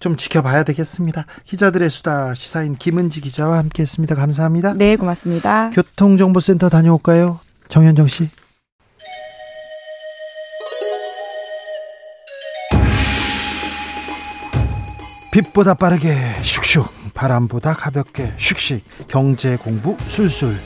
좀 0.00 0.16
지켜봐야 0.16 0.64
되겠습니다. 0.64 1.26
기자들의 1.44 1.88
수다 1.90 2.34
시사인 2.34 2.74
김은지 2.76 3.20
기자와 3.20 3.58
함께했습니다. 3.58 4.14
감사합니다. 4.14 4.72
네, 4.74 4.96
고맙습니다. 4.96 5.70
교통정보센터 5.70 6.68
다녀올까요? 6.70 7.38
정현정 7.68 8.08
씨. 8.08 8.28
빛보다 15.32 15.74
빠르게 15.74 16.34
슉슉 16.42 16.88
바람보다 17.14 17.74
가볍게 17.74 18.34
슉슉 18.36 18.80
경제 19.06 19.56
공부 19.56 19.96
술술 20.08 20.56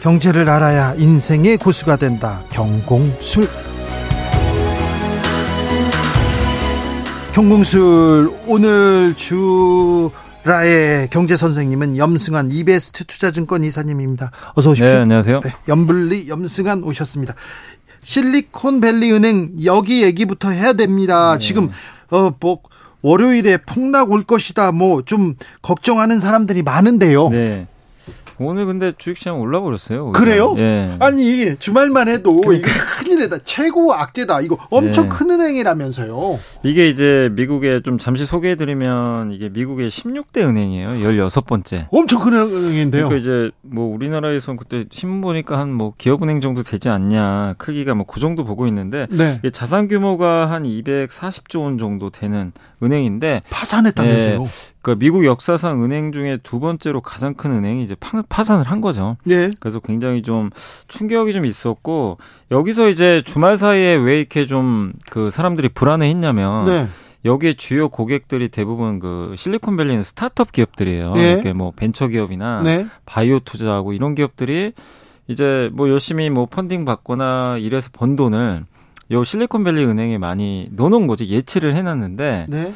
경제를 0.00 0.48
알아야 0.48 0.94
인생의 0.94 1.56
고수가 1.58 1.96
된다 1.96 2.42
경공술 2.50 3.48
경공술 7.38 8.32
오늘 8.48 9.14
주라의 9.14 11.06
경제 11.08 11.36
선생님은 11.36 11.96
염승환 11.96 12.50
이베스트 12.50 13.04
투자증권 13.04 13.62
이사님입니다. 13.62 14.32
어서 14.56 14.70
오십시오. 14.70 14.92
네, 14.92 15.02
안녕하세요. 15.02 15.42
네, 15.42 15.52
염블리 15.68 16.28
염승환 16.28 16.82
오셨습니다. 16.82 17.36
실리콘밸리 18.02 19.12
은행 19.12 19.52
여기 19.64 20.02
얘기부터 20.02 20.50
해야 20.50 20.72
됩니다. 20.72 21.34
네. 21.34 21.38
지금 21.38 21.70
어뭐 22.10 22.58
월요일에 23.02 23.58
폭락 23.58 24.10
올 24.10 24.24
것이다. 24.24 24.72
뭐 24.72 25.02
좀 25.04 25.36
걱정하는 25.62 26.18
사람들이 26.18 26.62
많은데요. 26.64 27.28
네. 27.28 27.68
오늘 28.40 28.66
근데 28.66 28.92
주식시장 28.96 29.40
올라버렸어요. 29.40 30.04
오히려. 30.06 30.12
그래요? 30.12 30.54
예. 30.58 30.96
아니 31.00 31.56
주말만 31.58 32.08
해도 32.08 32.40
그러니까. 32.40 32.68
이게 32.70 32.78
큰일이다. 32.78 33.38
최고 33.44 33.94
악재다. 33.94 34.40
이거 34.42 34.58
엄청 34.70 35.08
네. 35.08 35.16
큰 35.16 35.30
은행이라면서요. 35.30 36.38
이게 36.64 36.88
이제 36.88 37.28
미국에 37.32 37.80
좀 37.80 37.98
잠시 37.98 38.26
소개해드리면 38.26 39.32
이게 39.32 39.48
미국의 39.48 39.90
16대 39.90 40.38
은행이에요. 40.42 40.90
16번째. 40.90 41.86
엄청 41.90 42.20
큰 42.22 42.34
은행인데요. 42.34 43.06
그러니까 43.06 43.16
이제 43.16 43.50
뭐 43.62 43.94
우리나라에서는 43.94 44.56
그때 44.56 44.84
신문 44.90 45.20
보니까 45.20 45.58
한 45.58 45.68
뭐 45.78 45.92
기업은행 45.96 46.40
정도 46.40 46.62
되지 46.64 46.88
않냐. 46.88 47.54
크기가 47.58 47.94
뭐 47.94 48.04
그 48.08 48.20
정도 48.20 48.44
보고 48.44 48.66
있는데 48.66 49.06
네. 49.10 49.38
자산 49.52 49.86
규모가 49.86 50.50
한 50.50 50.64
240조 50.64 51.60
원 51.60 51.78
정도 51.78 52.10
되는 52.10 52.52
은행인데 52.82 53.42
파산했다면서요. 53.50 54.38
네. 54.42 54.44
그러니까 54.80 55.00
미국 55.00 55.24
역사상 55.24 55.82
은행 55.84 56.12
중에 56.12 56.38
두 56.42 56.60
번째로 56.60 57.00
가장 57.00 57.34
큰 57.34 57.50
은행이 57.50 57.82
이제 57.82 57.96
파 57.98 58.44
산을 58.44 58.64
한 58.64 58.80
거죠. 58.80 59.16
네. 59.24 59.50
그래서 59.60 59.80
굉장히 59.80 60.22
좀 60.22 60.50
충격이 60.86 61.32
좀 61.32 61.44
있었고 61.44 62.18
여기서 62.50 62.88
이제 62.88 63.22
주말 63.24 63.56
사이에 63.56 63.94
왜 63.94 64.18
이렇게 64.18 64.46
좀 64.46 64.92
그 65.10 65.30
사람들이 65.30 65.68
불안해했냐면 65.70 66.66
네. 66.66 66.86
여기에 67.24 67.54
주요 67.54 67.88
고객들이 67.88 68.48
대부분 68.48 69.00
그 69.00 69.34
실리콘밸리는 69.36 70.02
스타트업 70.02 70.52
기업들이에요. 70.52 71.14
네. 71.14 71.32
이렇게 71.32 71.52
뭐 71.52 71.72
벤처 71.74 72.08
기업이나 72.08 72.62
네. 72.62 72.86
바이오 73.06 73.40
투자하고 73.40 73.92
이런 73.92 74.14
기업들이 74.14 74.72
이제 75.26 75.70
뭐 75.72 75.88
열심히 75.88 76.30
뭐 76.30 76.46
펀딩 76.46 76.84
받거나 76.84 77.58
이래서 77.58 77.90
번 77.92 78.16
돈을 78.16 78.64
요 79.10 79.24
실리콘밸리 79.24 79.84
은행에 79.84 80.18
많이 80.18 80.68
넣어놓은 80.72 81.06
거지 81.06 81.28
예치를 81.28 81.74
해놨는데 81.74 82.46
네. 82.48 82.72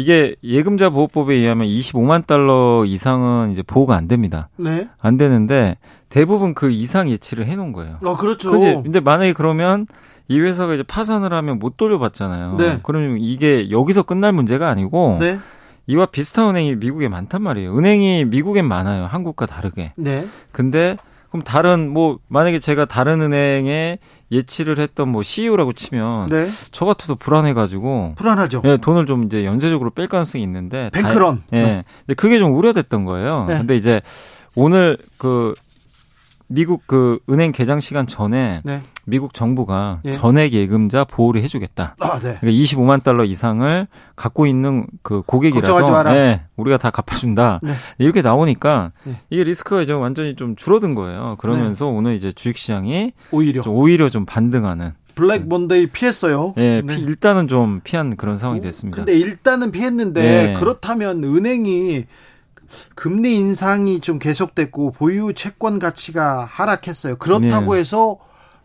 이게 0.00 0.34
예금자 0.42 0.90
보호법에 0.90 1.34
의하면 1.34 1.66
25만 1.68 2.26
달러 2.26 2.84
이상은 2.86 3.52
이제 3.52 3.62
보호가 3.62 3.94
안 3.94 4.08
됩니다. 4.08 4.48
네. 4.56 4.88
안 4.98 5.16
되는데 5.16 5.76
대부분 6.08 6.54
그 6.54 6.70
이상 6.70 7.08
예치를 7.08 7.46
해 7.46 7.56
놓은 7.56 7.72
거예요. 7.72 7.98
아 8.04 8.16
그렇죠. 8.16 8.50
근데, 8.50 8.74
근데 8.82 9.00
만약에 9.00 9.32
그러면 9.32 9.86
이 10.28 10.38
회사가 10.38 10.74
이제 10.74 10.82
파산을 10.82 11.32
하면 11.32 11.58
못 11.58 11.76
돌려받잖아요. 11.76 12.56
네. 12.56 12.80
그러면 12.82 13.18
이게 13.20 13.70
여기서 13.70 14.02
끝날 14.02 14.32
문제가 14.32 14.68
아니고 14.68 15.18
네. 15.20 15.38
이와 15.86 16.06
비슷한 16.06 16.48
은행이 16.50 16.76
미국에 16.76 17.08
많단 17.08 17.42
말이에요. 17.42 17.76
은행이 17.76 18.26
미국엔 18.26 18.64
많아요. 18.64 19.06
한국과 19.06 19.46
다르게. 19.46 19.92
네. 19.96 20.26
근데 20.52 20.96
그럼 21.30 21.42
다른 21.42 21.90
뭐 21.92 22.18
만약에 22.28 22.58
제가 22.58 22.84
다른 22.84 23.20
은행에 23.20 23.98
예치를 24.32 24.78
했던 24.78 25.08
뭐 25.08 25.22
CEO라고 25.22 25.72
치면 25.72 26.26
네. 26.26 26.46
저 26.72 26.84
같아도 26.84 27.14
불안해가지고 27.16 28.14
불안하죠. 28.16 28.62
예, 28.64 28.76
돈을 28.76 29.06
좀 29.06 29.24
이제 29.24 29.44
연쇄적으로 29.44 29.90
뺄 29.90 30.08
가능성이 30.08 30.44
있는데 30.44 30.90
뱅크런. 30.92 31.36
다, 31.36 31.42
예, 31.52 31.62
네. 31.62 31.84
근데 32.06 32.14
그게 32.14 32.38
좀 32.38 32.52
우려됐던 32.54 33.04
거예요. 33.04 33.46
네. 33.48 33.58
근데 33.58 33.76
이제 33.76 34.02
오늘 34.54 34.98
그 35.18 35.54
미국 36.52 36.82
그 36.88 37.20
은행 37.30 37.52
개장 37.52 37.78
시간 37.78 38.08
전에 38.08 38.60
네. 38.64 38.80
미국 39.06 39.34
정부가 39.34 40.00
예. 40.04 40.10
전액 40.10 40.52
예금자 40.52 41.04
보호를 41.04 41.42
해주겠다. 41.44 41.94
아, 42.00 42.18
네. 42.18 42.38
그러니까 42.40 42.50
25만 42.50 43.04
달러 43.04 43.24
이상을 43.24 43.86
갖고 44.16 44.46
있는 44.46 44.86
그 45.02 45.22
고객이라도 45.22 46.02
네, 46.10 46.42
우리가 46.56 46.76
다 46.76 46.90
갚아준다. 46.90 47.60
네. 47.62 47.72
이렇게 47.98 48.20
나오니까 48.20 48.90
네. 49.04 49.14
이게 49.30 49.44
리스크가 49.44 49.82
이제 49.82 49.92
완전히 49.92 50.34
좀 50.34 50.56
줄어든 50.56 50.96
거예요. 50.96 51.36
그러면서 51.38 51.84
네. 51.84 51.92
오늘 51.92 52.14
이제 52.14 52.32
주식시장이 52.32 53.12
오히려 53.30 53.62
좀 53.62 53.74
오히려 53.76 54.08
좀 54.08 54.26
반등하는. 54.26 54.92
블랙 55.14 55.46
먼데이 55.46 55.86
피했어요. 55.86 56.54
네, 56.56 56.82
네. 56.82 56.98
일단은 56.98 57.46
좀 57.46 57.80
피한 57.84 58.16
그런 58.16 58.36
상황이 58.36 58.60
됐습니다. 58.60 58.96
근데 58.96 59.16
일단은 59.16 59.70
피했는데 59.70 60.22
네. 60.22 60.54
그렇다면 60.54 61.22
은행이 61.22 62.06
금리 62.94 63.36
인상이 63.36 64.00
좀 64.00 64.18
계속됐고 64.18 64.92
보유 64.92 65.32
채권 65.34 65.78
가치가 65.78 66.44
하락했어요. 66.44 67.16
그렇다고 67.16 67.74
네. 67.74 67.80
해서 67.80 68.18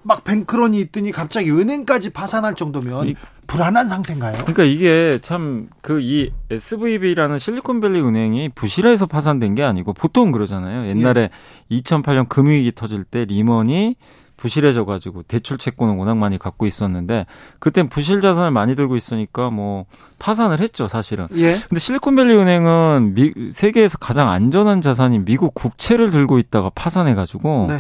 막 0.04 0.24
뱅크런이 0.24 0.80
있더니 0.82 1.12
갑자기 1.12 1.50
은행까지 1.52 2.12
파산할 2.12 2.54
정도면 2.54 3.08
이, 3.08 3.16
불안한 3.48 3.90
상태인가요? 3.90 4.34
그러니까 4.34 4.64
이게 4.64 5.18
참 5.22 5.68
그 5.82 6.00
이 6.00 6.32
SVB라는 6.52 7.40
실리콘밸리 7.40 8.02
은행이 8.02 8.50
부실해서 8.50 9.08
파산된 9.08 9.56
게 9.56 9.64
아니고 9.64 9.94
보통 9.94 10.32
그러잖아요. 10.32 10.88
옛날에 10.90 11.30
예. 11.72 11.78
2008년 11.78 12.30
금융위기 12.30 12.72
터질 12.74 13.04
때 13.04 13.26
리먼이 13.26 13.96
부실해져 14.38 14.86
가지고 14.86 15.24
대출 15.24 15.58
채권을 15.58 15.96
워낙 15.96 16.16
많이 16.16 16.38
갖고 16.38 16.66
있었는데 16.66 17.26
그땐 17.60 17.90
부실 17.90 18.22
자산을 18.22 18.52
많이 18.52 18.76
들고 18.76 18.96
있으니까 18.96 19.50
뭐 19.50 19.86
파산을 20.20 20.60
했죠, 20.62 20.88
사실은. 20.88 21.28
예. 21.36 21.56
근데 21.68 21.80
실리콘밸리 21.80 22.34
은행은 22.36 23.14
미, 23.16 23.34
세계에서 23.52 23.98
가장 23.98 24.30
안전한 24.30 24.82
자산인 24.82 25.26
미국 25.26 25.54
국채를 25.54 26.12
들고 26.12 26.40
있다가 26.40 26.72
파산해 26.74 27.16
가지고 27.16 27.66
네. 27.70 27.80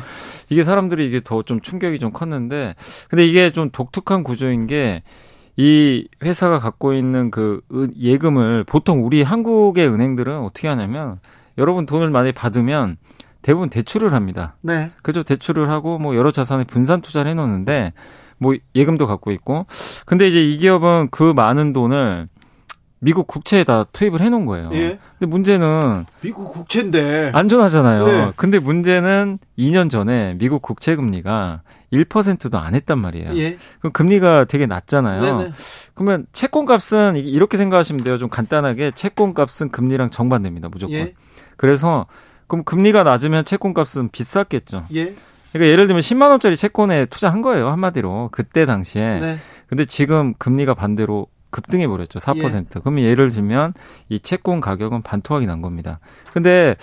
이게 0.49 0.63
사람들이 0.63 1.07
이게 1.07 1.21
더 1.23 1.45
좀 1.45 1.61
충격이 1.61 1.99
좀 1.99 2.11
컸는데 2.11 2.75
근데 3.09 3.25
이게 3.25 3.51
좀 3.51 3.69
독특한 3.69 4.23
구조인 4.23 4.65
게이 4.67 6.07
회사가 6.23 6.59
갖고 6.59 6.93
있는 6.93 7.29
그 7.31 7.61
예금을 7.99 8.63
보통 8.63 9.05
우리 9.05 9.21
한국의 9.21 9.87
은행들은 9.87 10.39
어떻게 10.39 10.67
하냐면 10.67 11.19
여러분 11.57 11.85
돈을 11.85 12.09
많이 12.09 12.31
받으면 12.31 12.97
대부분 13.45 13.69
대출을 13.69 14.11
합니다. 14.11 14.55
네. 14.61 14.89
그죠? 15.03 15.21
대출을 15.21 15.69
하고 15.69 15.99
뭐 15.99 16.15
여러 16.15 16.31
자산에 16.31 16.63
분산 16.63 17.01
투자를 17.01 17.29
해놓는데 17.29 17.93
뭐 18.39 18.55
예금도 18.73 19.05
갖고 19.05 19.31
있고 19.31 19.67
근데 20.07 20.27
이제 20.27 20.43
이 20.43 20.57
기업은 20.57 21.09
그 21.11 21.31
많은 21.31 21.71
돈을 21.71 22.27
미국 22.97 23.27
국채에다 23.27 23.83
투입을 23.93 24.21
해놓은 24.21 24.47
거예요. 24.47 24.71
예. 24.73 24.97
근데 25.19 25.27
문제는 25.27 26.05
미국 26.21 26.53
국채인데 26.53 27.33
안전하잖아요. 27.35 28.07
네. 28.07 28.31
근데 28.35 28.57
문제는 28.57 29.37
2년 29.59 29.91
전에 29.91 30.33
미국 30.39 30.63
국채 30.63 30.95
금리가 30.95 31.61
1%도 31.93 32.57
안 32.57 32.73
했단 32.73 32.97
말이에요. 32.97 33.37
예. 33.37 33.59
그럼 33.77 33.93
금리가 33.93 34.45
되게 34.45 34.65
낮잖아요. 34.65 35.21
네네. 35.21 35.51
그러면 35.93 36.25
채권 36.33 36.65
값은 36.65 37.15
이렇게 37.17 37.57
생각하시면 37.57 38.03
돼요. 38.03 38.17
좀 38.17 38.27
간단하게 38.27 38.89
채권 38.95 39.35
값은 39.35 39.69
금리랑 39.69 40.09
정반대입니다. 40.09 40.69
무조건. 40.69 40.95
예. 40.95 41.13
그래서 41.57 42.07
그럼 42.47 42.63
금리가 42.63 43.03
낮으면 43.03 43.45
채권값은 43.45 44.09
비쌌겠죠. 44.09 44.85
예. 44.93 45.15
그러니까 45.51 45.71
예를 45.71 45.87
들면 45.87 46.01
10만 46.01 46.29
원짜리 46.29 46.57
채권에 46.57 47.05
투자한 47.05 47.41
거예요 47.41 47.69
한마디로 47.69 48.29
그때 48.31 48.65
당시에. 48.65 49.19
네. 49.19 49.37
근데 49.67 49.85
지금 49.85 50.33
금리가 50.33 50.73
반대로 50.73 51.27
급등해 51.49 51.87
버렸죠 51.87 52.19
4%. 52.19 52.55
예. 52.55 52.79
그러면 52.81 53.03
예를 53.03 53.29
들면 53.31 53.73
이 54.09 54.19
채권 54.19 54.59
가격은 54.59 55.01
반토막이 55.01 55.45
난 55.45 55.61
겁니다. 55.61 55.99
근데 56.33 56.75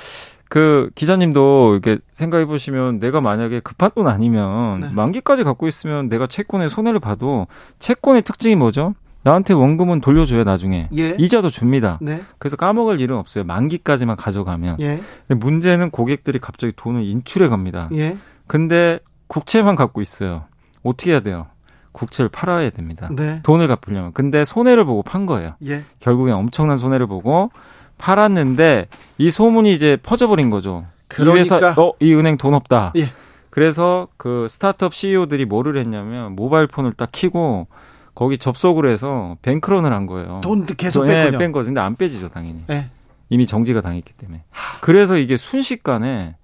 그 0.48 0.90
기자님도 0.94 1.72
이렇게 1.72 1.98
생각해 2.10 2.44
보시면 2.44 2.98
내가 2.98 3.20
만약에 3.20 3.60
급한 3.60 3.90
돈 3.94 4.06
아니면 4.06 4.80
네. 4.80 4.88
만기까지 4.90 5.44
갖고 5.44 5.66
있으면 5.66 6.08
내가 6.08 6.26
채권에 6.26 6.68
손해를 6.68 7.00
봐도 7.00 7.46
채권의 7.78 8.22
특징이 8.22 8.54
뭐죠? 8.54 8.94
나한테 9.24 9.54
원금은 9.54 10.00
돌려줘요 10.00 10.44
나중에 10.44 10.88
예. 10.96 11.10
이자도 11.18 11.50
줍니다. 11.50 11.98
네. 12.00 12.20
그래서 12.38 12.56
까먹을 12.56 13.00
일은 13.00 13.16
없어요. 13.16 13.44
만기까지만 13.44 14.16
가져가면. 14.16 14.78
예. 14.80 15.00
근데 15.28 15.44
문제는 15.44 15.90
고객들이 15.90 16.38
갑자기 16.38 16.72
돈을 16.74 17.02
인출해 17.02 17.48
갑니다. 17.48 17.88
예. 17.94 18.16
근데 18.46 18.98
국채만 19.28 19.76
갖고 19.76 20.00
있어요. 20.00 20.44
어떻게 20.82 21.12
해야 21.12 21.20
돼요? 21.20 21.46
국채를 21.92 22.28
팔아야 22.30 22.70
됩니다. 22.70 23.08
네. 23.12 23.40
돈을 23.42 23.68
갚으려면. 23.68 24.12
근데 24.12 24.44
손해를 24.44 24.84
보고 24.84 25.02
판 25.02 25.26
거예요. 25.26 25.54
예. 25.66 25.84
결국엔 26.00 26.34
엄청난 26.34 26.76
손해를 26.78 27.06
보고 27.06 27.50
팔았는데 27.98 28.88
이 29.18 29.30
소문이 29.30 29.72
이제 29.72 29.96
퍼져버린 30.02 30.50
거죠. 30.50 30.84
그러니까. 31.08 31.36
이 31.36 31.40
회사, 31.40 31.80
어, 31.80 31.92
이 32.00 32.14
은행 32.14 32.36
돈 32.36 32.54
없다. 32.54 32.92
예. 32.96 33.10
그래서 33.50 34.08
그 34.16 34.46
스타트업 34.48 34.94
CEO들이 34.94 35.44
뭐를 35.44 35.76
했냐면 35.76 36.34
모바일 36.34 36.66
폰을 36.66 36.94
딱 36.94 37.12
키고 37.12 37.68
거기 38.14 38.38
접속을 38.38 38.88
해서 38.88 39.36
뱅크런을 39.42 39.92
한 39.92 40.06
거예요. 40.06 40.40
돈 40.42 40.66
계속 40.66 41.06
네, 41.06 41.30
뺀 41.30 41.52
거죠. 41.52 41.66
근데 41.66 41.80
안 41.80 41.96
빼지죠, 41.96 42.28
당연히. 42.28 42.62
네. 42.66 42.90
이미 43.30 43.46
정지가 43.46 43.80
당했기 43.80 44.12
때문에. 44.12 44.44
그래서 44.82 45.16
이게 45.16 45.36
순식간에 45.36 46.36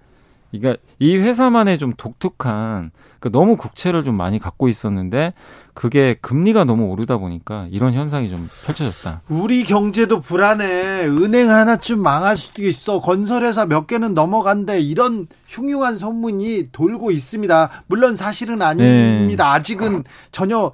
그러니까 0.50 0.80
이 0.98 1.16
회사만의 1.16 1.78
좀 1.78 1.92
독특한 1.94 2.90
그러니까 3.18 3.38
너무 3.38 3.56
국채를 3.56 4.04
좀 4.04 4.14
많이 4.16 4.38
갖고 4.38 4.68
있었는데 4.68 5.34
그게 5.74 6.14
금리가 6.14 6.64
너무 6.64 6.86
오르다 6.86 7.18
보니까 7.18 7.66
이런 7.70 7.92
현상이 7.92 8.30
좀 8.30 8.48
펼쳐졌다. 8.64 9.22
우리 9.28 9.64
경제도 9.64 10.20
불안해. 10.20 11.06
은행 11.06 11.50
하나쯤 11.50 12.00
망할 12.00 12.36
수도 12.36 12.62
있어. 12.62 13.00
건설회사 13.00 13.66
몇 13.66 13.86
개는 13.86 14.14
넘어간대. 14.14 14.80
이런 14.80 15.26
흉흉한 15.48 15.96
소문이 15.96 16.70
돌고 16.72 17.10
있습니다. 17.10 17.84
물론 17.86 18.16
사실은 18.16 18.62
아닙니다. 18.62 19.44
네. 19.44 19.50
아직은 19.50 20.04
전혀 20.32 20.72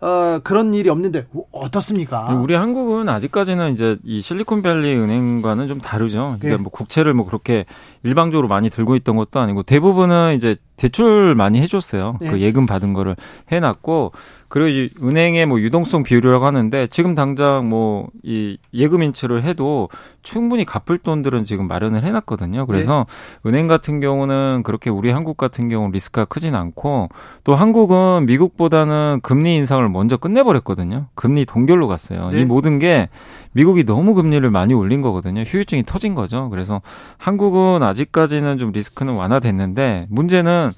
어, 0.00 0.40
그런 0.42 0.72
일이 0.72 0.88
없는데 0.88 1.26
어떻습니까? 1.52 2.34
우리 2.34 2.54
한국은 2.54 3.08
아직까지는 3.08 3.74
이제 3.74 3.98
이 4.04 4.22
실리콘밸리 4.22 4.96
은행과는 4.96 5.68
좀 5.68 5.80
다르죠. 5.80 6.36
그러니까 6.40 6.48
네. 6.48 6.56
뭐 6.56 6.70
국채를 6.70 7.12
뭐 7.12 7.26
그렇게 7.26 7.66
일방적으로 8.02 8.48
많이 8.48 8.70
들고 8.70 8.96
있던 8.96 9.16
것도 9.16 9.40
아니고 9.40 9.62
대부분은 9.62 10.34
이제 10.36 10.56
대출 10.76 11.34
많이 11.34 11.60
해줬어요. 11.60 12.16
네. 12.20 12.30
그 12.30 12.40
예금 12.40 12.64
받은 12.64 12.94
거를 12.94 13.14
해놨고 13.52 14.12
그리고 14.48 14.68
이 14.68 14.90
은행의 15.02 15.46
뭐 15.46 15.60
유동성 15.60 16.02
비율이라고 16.02 16.44
하는데 16.46 16.86
지금 16.86 17.14
당장 17.14 17.68
뭐 17.68 18.08
이 18.22 18.58
예금 18.74 19.02
인출을 19.02 19.42
해도 19.42 19.88
충분히 20.22 20.64
갚을 20.64 20.98
돈들은 20.98 21.44
지금 21.44 21.66
마련을 21.68 22.04
해놨거든요. 22.04 22.66
그래서 22.66 23.06
네. 23.42 23.50
은행 23.50 23.66
같은 23.66 24.00
경우는 24.00 24.62
그렇게 24.64 24.90
우리 24.90 25.10
한국 25.10 25.36
같은 25.36 25.68
경우는 25.68 25.92
리스크가 25.92 26.26
크진 26.26 26.54
않고 26.54 27.08
또 27.44 27.54
한국은 27.54 28.26
미국보다는 28.26 29.20
금리 29.22 29.56
인상을 29.56 29.88
먼저 29.88 30.16
끝내버렸거든요. 30.16 31.06
금리 31.14 31.44
동결로 31.44 31.88
갔어요. 31.88 32.30
네. 32.30 32.40
이 32.40 32.44
모든 32.44 32.78
게 32.78 33.08
미국이 33.52 33.84
너무 33.84 34.14
금리를 34.14 34.48
많이 34.50 34.74
올린 34.74 35.00
거거든요. 35.00 35.42
휴유증이 35.42 35.84
터진 35.84 36.14
거죠. 36.14 36.48
그래서 36.50 36.82
한국은 37.16 37.82
아직까지는 37.90 38.58
좀 38.58 38.72
리스크는 38.72 39.14
완화됐는데 39.14 40.06
문제는 40.08 40.72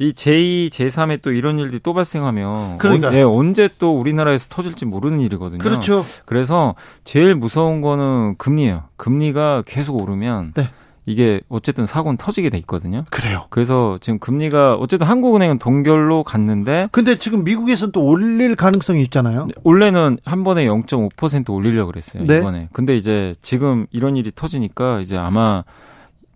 이 0.00 0.12
제2, 0.12 0.70
제3의 0.70 1.22
또 1.22 1.32
이런 1.32 1.58
일들이 1.58 1.80
또 1.82 1.92
발생하면 1.92 2.78
그러니까. 2.78 3.12
예, 3.14 3.22
언제 3.22 3.68
또 3.78 3.98
우리나라에서 3.98 4.46
터질지 4.48 4.84
모르는 4.84 5.20
일이거든요. 5.20 5.58
그렇죠. 5.58 6.04
그래서 6.24 6.76
제일 7.02 7.34
무서운 7.34 7.80
거는 7.80 8.36
금리예요. 8.38 8.84
금리가 8.96 9.64
계속 9.66 10.00
오르면 10.00 10.52
네. 10.54 10.70
이게 11.04 11.40
어쨌든 11.48 11.86
사고는 11.86 12.18
터지게 12.18 12.50
돼 12.50 12.58
있거든요. 12.58 13.04
그래요. 13.10 13.46
그래서 13.48 13.98
지금 14.00 14.18
금리가 14.18 14.74
어쨌든 14.74 15.06
한국은행은 15.06 15.58
동결로 15.58 16.22
갔는데 16.22 16.88
근데 16.92 17.16
지금 17.16 17.42
미국에서는 17.44 17.92
또 17.92 18.04
올릴 18.04 18.54
가능성이 18.54 19.02
있잖아요. 19.04 19.46
네, 19.46 19.54
원래는 19.64 20.18
한 20.24 20.44
번에 20.44 20.66
0.5% 20.66 21.50
올리려고 21.52 21.90
그랬어요. 21.90 22.24
네. 22.24 22.36
이번에. 22.36 22.68
근데 22.72 22.94
이제 22.96 23.34
지금 23.40 23.86
이런 23.90 24.16
일이 24.16 24.30
터지니까 24.32 25.00
이제 25.00 25.16
아마 25.16 25.64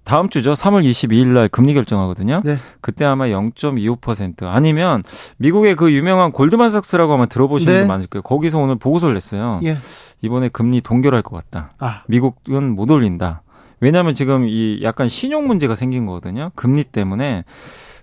다음 0.05 0.29
주죠. 0.29 0.55
3월 0.55 0.89
22일 0.89 1.29
날 1.29 1.49
금리 1.49 1.75
결정하거든요. 1.75 2.43
네. 2.45 2.57
그때 2.81 3.05
아마 3.05 3.27
0.25% 3.27 4.45
아니면 4.45 5.03
미국의 5.39 5.77
그 5.77 5.93
유명한 5.93 6.33
골드만삭스라고 6.33 7.13
아마 7.15 7.27
들어보시는 7.27 7.73
네. 7.73 7.81
분 7.81 7.89
많을 7.89 8.07
거예요. 8.07 8.23
거기서 8.23 8.59
오늘 8.59 8.77
보고서를 8.77 9.15
냈어요. 9.15 9.61
예. 9.65 9.77
이번에 10.21 10.49
금리 10.49 10.81
동결할 10.81 11.23
것 11.23 11.37
같다. 11.37 11.73
아. 11.79 12.03
미국은 12.09 12.75
못 12.75 12.91
올린다. 12.91 13.43
왜냐하면 13.81 14.15
지금 14.15 14.47
이 14.49 14.81
약간 14.83 15.09
신용 15.09 15.47
문제가 15.47 15.75
생긴 15.75 16.07
거거든요. 16.07 16.51
금리 16.55 16.85
때문에. 16.85 17.45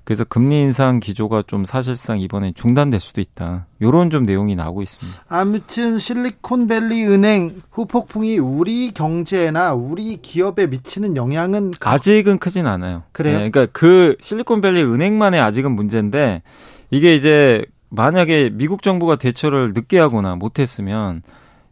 그래서 0.04 0.24
금리 0.24 0.62
인상 0.62 1.00
기조가 1.00 1.44
좀 1.46 1.66
사실상 1.66 2.20
이번에 2.20 2.52
중단될 2.54 3.00
수도 3.00 3.22
있다. 3.22 3.68
요런 3.82 4.10
좀 4.10 4.24
내용이 4.24 4.56
나오고 4.56 4.82
있습니다. 4.82 5.24
아무튼 5.28 6.00
실리콘밸리 6.00 7.06
은행 7.06 7.62
후폭풍이 7.72 8.40
우리 8.40 8.92
경제나 8.92 9.74
우리 9.74 10.18
기업에 10.22 10.68
미치는 10.68 11.16
영향은 11.16 11.72
아직은 11.80 12.40
크진 12.40 12.66
않아요. 12.66 13.04
그래요? 13.12 13.40
네, 13.40 13.50
그러니까 13.50 13.72
그 13.72 14.16
실리콘밸리 14.20 14.84
은행만의 14.84 15.40
아직은 15.40 15.72
문제인데 15.72 16.42
이게 16.90 17.16
이제 17.16 17.64
만약에 17.90 18.52
미국 18.54 18.82
정부가 18.82 19.16
대처를 19.16 19.74
늦게 19.74 20.00
하거나 20.00 20.36
못했으면 20.36 21.22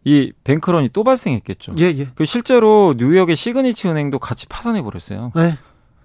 이 0.04 0.32
뱅크런이 0.44 0.90
또 0.94 1.04
발생했겠죠. 1.04 1.76
예, 1.80 1.86
예. 1.86 2.08
그 2.16 2.26
실제로 2.26 2.96
뉴욕의 2.98 3.36
시그니치 3.36 3.90
은행도 3.90 4.20
같이 4.20 4.48
파산해 4.48 4.82
버렸어요. 4.82 5.32
네. 5.36 5.58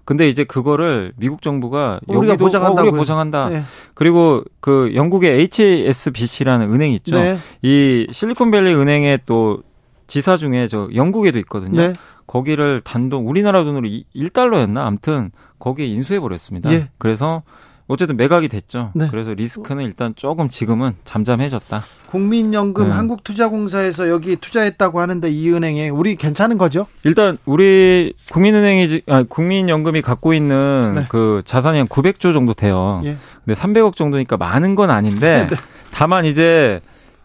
근데 0.05 0.27
이제 0.27 0.43
그거를 0.43 1.13
미국 1.15 1.41
정부가 1.41 1.99
우리가 2.07 2.33
여기도 2.33 2.45
보장한다. 2.45 2.81
어, 2.81 2.83
우리가 2.83 2.97
보장한다. 2.97 3.49
네. 3.49 3.63
그리고 3.93 4.43
그 4.59 4.91
영국의 4.95 5.39
HSBC라는 5.39 6.73
은행 6.73 6.91
있죠. 6.93 7.15
네. 7.15 7.37
이 7.61 8.07
실리콘밸리 8.11 8.73
은행의 8.73 9.19
또 9.25 9.63
지사 10.07 10.35
중에 10.35 10.67
저 10.67 10.89
영국에도 10.93 11.39
있거든요. 11.39 11.77
네. 11.77 11.93
거기를 12.27 12.81
단독 12.81 13.27
우리나라 13.27 13.63
돈으로 13.63 13.87
1달러였나? 14.15 14.79
아무튼 14.79 15.31
거기에 15.59 15.85
인수해 15.87 16.19
버렸습니다. 16.19 16.71
예. 16.73 16.89
그래서 16.97 17.43
어쨌든 17.87 18.15
매각이 18.17 18.47
됐죠. 18.47 18.91
네. 18.95 19.07
그래서 19.11 19.33
리스크는 19.33 19.83
일단 19.83 20.13
조금 20.15 20.47
지금은 20.47 20.95
잠잠해졌다. 21.03 21.81
국민연금 22.07 22.89
네. 22.89 22.95
한국투자공사에서 22.95 24.09
여기 24.09 24.35
투자했다고 24.35 24.99
하는데 24.99 25.29
이 25.29 25.51
은행에 25.51 25.89
우리 25.89 26.15
괜찮은 26.15 26.57
거죠? 26.57 26.87
일단 27.03 27.37
우리 27.45 28.13
국민은행이 28.31 29.01
아, 29.07 29.23
국민연금이 29.23 30.01
갖고 30.01 30.33
있는 30.33 30.93
네. 30.95 31.05
그 31.09 31.41
자산이 31.43 31.77
한 31.77 31.87
900조 31.87 32.33
정도 32.33 32.53
돼요. 32.53 33.01
예. 33.03 33.17
근데 33.43 33.59
300억 33.59 33.95
정도니까 33.95 34.37
많은 34.37 34.75
건 34.75 34.89
아닌데 34.89 35.47
네. 35.51 35.55
다만 35.91 36.25
이제 36.25 36.79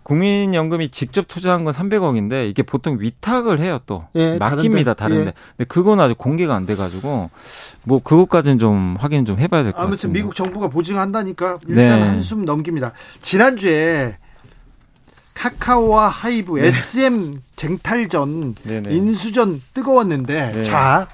국민연금이 0.08 0.88
직접 0.88 1.28
투자한 1.28 1.64
건 1.64 1.72
300억인데 1.74 2.48
이게 2.48 2.62
보통 2.62 2.96
위탁을 2.98 3.60
해요 3.60 3.78
또 3.84 4.06
예, 4.14 4.36
맡깁니다 4.38 4.94
다른데, 4.94 4.94
다른데. 4.94 5.26
예. 5.28 5.32
근데 5.58 5.64
그건 5.68 6.00
아직 6.00 6.16
공개가 6.16 6.56
안 6.56 6.64
돼가지고 6.64 7.28
뭐 7.84 8.02
그것까지는 8.02 8.58
좀 8.58 8.96
확인 8.98 9.26
좀 9.26 9.38
해봐야 9.38 9.62
될 9.64 9.72
것 9.72 9.76
같습니다. 9.76 9.84
아무튼 9.86 10.12
미국 10.12 10.34
정부가 10.34 10.68
보증한다니까 10.68 11.58
일단 11.68 12.00
네. 12.00 12.08
한숨 12.08 12.46
넘깁니다. 12.46 12.92
지난주에 13.20 14.16
카카오와 15.34 16.08
하이브 16.08 16.58
네. 16.58 16.68
SM 16.68 17.42
쟁탈전 17.56 18.54
네네. 18.62 18.90
인수전 18.90 19.60
뜨거웠는데 19.74 20.52
네. 20.52 20.62
자 20.62 21.06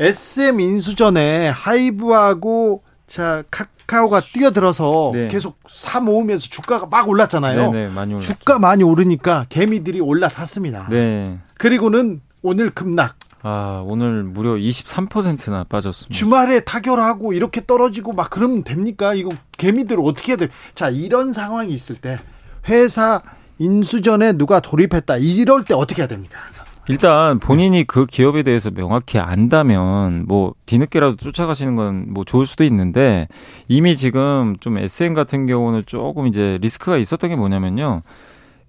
SM 0.00 0.58
인수전에 0.58 1.48
하이브하고 1.50 2.82
자 3.06 3.44
카 3.48 3.66
카오가 3.86 4.20
뛰어들어서 4.20 5.10
네. 5.12 5.28
계속 5.28 5.58
사 5.68 6.00
모으면서 6.00 6.48
주가가 6.48 6.86
막 6.86 7.08
올랐잖아요. 7.08 7.72
네네, 7.72 7.94
많이 7.94 8.20
주가 8.20 8.58
많이 8.58 8.82
오르니까 8.82 9.46
개미들이 9.48 10.00
올라탔습니다. 10.00 10.88
네. 10.90 11.38
그리고는 11.58 12.20
오늘 12.42 12.70
급락. 12.70 13.16
아, 13.46 13.82
오늘 13.84 14.22
무려 14.22 14.54
23%나 14.54 15.64
빠졌습니다. 15.64 16.14
주말에 16.14 16.60
타결하고 16.60 17.34
이렇게 17.34 17.64
떨어지고 17.66 18.14
막 18.14 18.30
그러면 18.30 18.64
됩니까? 18.64 19.12
이거 19.12 19.28
개미들 19.58 19.98
어떻게 20.00 20.32
해야 20.32 20.36
돼? 20.38 20.48
자, 20.74 20.88
이런 20.88 21.32
상황이 21.32 21.70
있을 21.72 21.96
때 21.96 22.18
회사 22.68 23.20
인수전에 23.58 24.32
누가 24.32 24.60
돌입했다. 24.60 25.18
이럴 25.18 25.64
때 25.64 25.74
어떻게 25.74 26.00
해야 26.00 26.08
됩니까? 26.08 26.38
일단 26.88 27.38
본인이 27.38 27.84
그 27.84 28.04
기업에 28.06 28.42
대해서 28.42 28.70
명확히 28.70 29.18
안다면 29.18 30.24
뭐 30.26 30.54
뒤늦게라도 30.66 31.16
쫓아가시는 31.16 31.76
건 31.76 32.04
뭐 32.08 32.24
좋을 32.24 32.46
수도 32.46 32.64
있는데 32.64 33.28
이미 33.68 33.96
지금 33.96 34.56
좀 34.60 34.78
SM 34.78 35.14
같은 35.14 35.46
경우는 35.46 35.82
조금 35.86 36.26
이제 36.26 36.58
리스크가 36.60 36.96
있었던 36.96 37.30
게 37.30 37.36
뭐냐면요. 37.36 38.02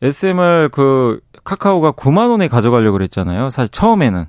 SM을 0.02 0.70
그 0.70 1.20
카카오가 1.44 1.92
9만 1.92 2.30
원에 2.30 2.48
가져가려고 2.48 2.94
그랬잖아요. 2.94 3.50
사실 3.50 3.70
처음에는 3.70 4.26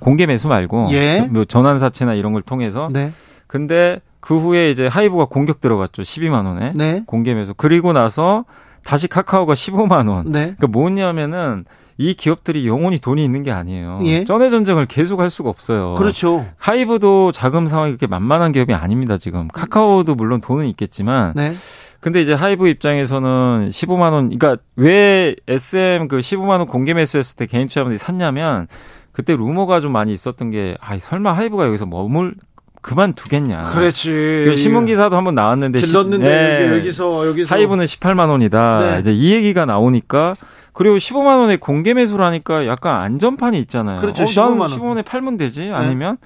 공개 0.00 0.26
매수 0.26 0.48
말고 0.48 0.88
예. 0.92 1.28
뭐 1.30 1.44
전환 1.44 1.78
사채나 1.78 2.14
이런 2.14 2.32
걸 2.32 2.42
통해서. 2.42 2.88
네. 2.92 3.10
근데 3.46 4.00
그 4.20 4.38
후에 4.38 4.70
이제 4.70 4.86
하이브가 4.86 5.26
공격 5.26 5.60
들어갔죠. 5.60 6.02
12만 6.02 6.44
원에 6.46 6.72
네. 6.74 7.02
공개 7.06 7.34
매수. 7.34 7.54
그리고 7.54 7.92
나서 7.92 8.44
다시 8.84 9.08
카카오가 9.08 9.54
15만 9.54 10.08
원. 10.08 10.30
네. 10.30 10.54
그러니까 10.56 10.66
뭐냐면은 10.68 11.64
이 12.00 12.14
기업들이 12.14 12.66
영원히 12.68 12.98
돈이 12.98 13.22
있는 13.24 13.42
게 13.42 13.50
아니에요. 13.50 14.00
예? 14.04 14.22
전의 14.24 14.50
전쟁을 14.50 14.86
계속 14.86 15.18
할 15.18 15.30
수가 15.30 15.50
없어요. 15.50 15.96
그렇죠. 15.96 16.46
하이브도 16.56 17.32
자금 17.32 17.66
상황이 17.66 17.90
그렇게 17.90 18.06
만만한 18.06 18.52
기업이 18.52 18.72
아닙니다, 18.72 19.18
지금. 19.18 19.48
카카오도 19.48 20.14
물론 20.14 20.40
돈은 20.40 20.66
있겠지만. 20.66 21.32
네. 21.34 21.54
근데 21.98 22.22
이제 22.22 22.32
하이브 22.32 22.68
입장에서는 22.68 23.70
15만 23.70 24.12
원, 24.12 24.30
그러니까 24.30 24.62
왜 24.76 25.34
SM 25.48 26.06
그 26.06 26.18
15만 26.18 26.50
원 26.50 26.66
공개 26.66 26.94
매수했을 26.94 27.36
때 27.36 27.46
개인 27.46 27.66
투자자분들이 27.66 27.98
샀냐면 27.98 28.68
그때 29.10 29.34
루머가 29.34 29.80
좀 29.80 29.90
많이 29.90 30.12
있었던 30.12 30.50
게, 30.50 30.76
아, 30.80 30.96
설마 30.96 31.32
하이브가 31.32 31.66
여기서 31.66 31.86
머물 31.86 32.36
그만두겠냐. 32.80 33.64
그렇지. 33.72 34.10
그 34.46 34.56
신문 34.56 34.86
기사도 34.86 35.16
한번 35.16 35.34
나왔는데 35.34 35.80
질렀는데 35.80 36.24
네. 36.24 36.76
여기서 36.76 37.26
여기서 37.26 37.52
하이브는 37.52 37.84
18만 37.84 38.28
원이다. 38.28 38.78
네. 38.78 39.00
이제 39.00 39.12
이 39.12 39.32
얘기가 39.32 39.66
나오니까 39.66 40.34
그리고 40.78 40.96
15만 40.96 41.40
원에 41.40 41.56
공개 41.56 41.92
매수를 41.92 42.24
하니까 42.24 42.68
약간 42.68 43.00
안전판이 43.02 43.58
있잖아요. 43.58 44.00
그렇죠. 44.00 44.22
어, 44.22 44.26
15만 44.26 44.60
원. 44.60 44.70
15원에 44.70 45.04
팔면 45.04 45.36
되지. 45.36 45.62
네. 45.66 45.72
아니면 45.72 46.18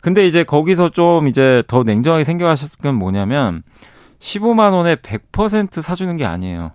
근데 0.00 0.24
이제 0.24 0.44
거기서 0.44 0.90
좀 0.90 1.26
이제 1.26 1.64
더 1.66 1.82
냉정하게 1.82 2.22
생각하셨을 2.22 2.78
건 2.78 2.94
뭐냐면 2.94 3.64
15만 4.20 4.72
원에 4.72 4.94
100% 4.94 5.82
사주는 5.82 6.16
게 6.16 6.24
아니에요. 6.24 6.70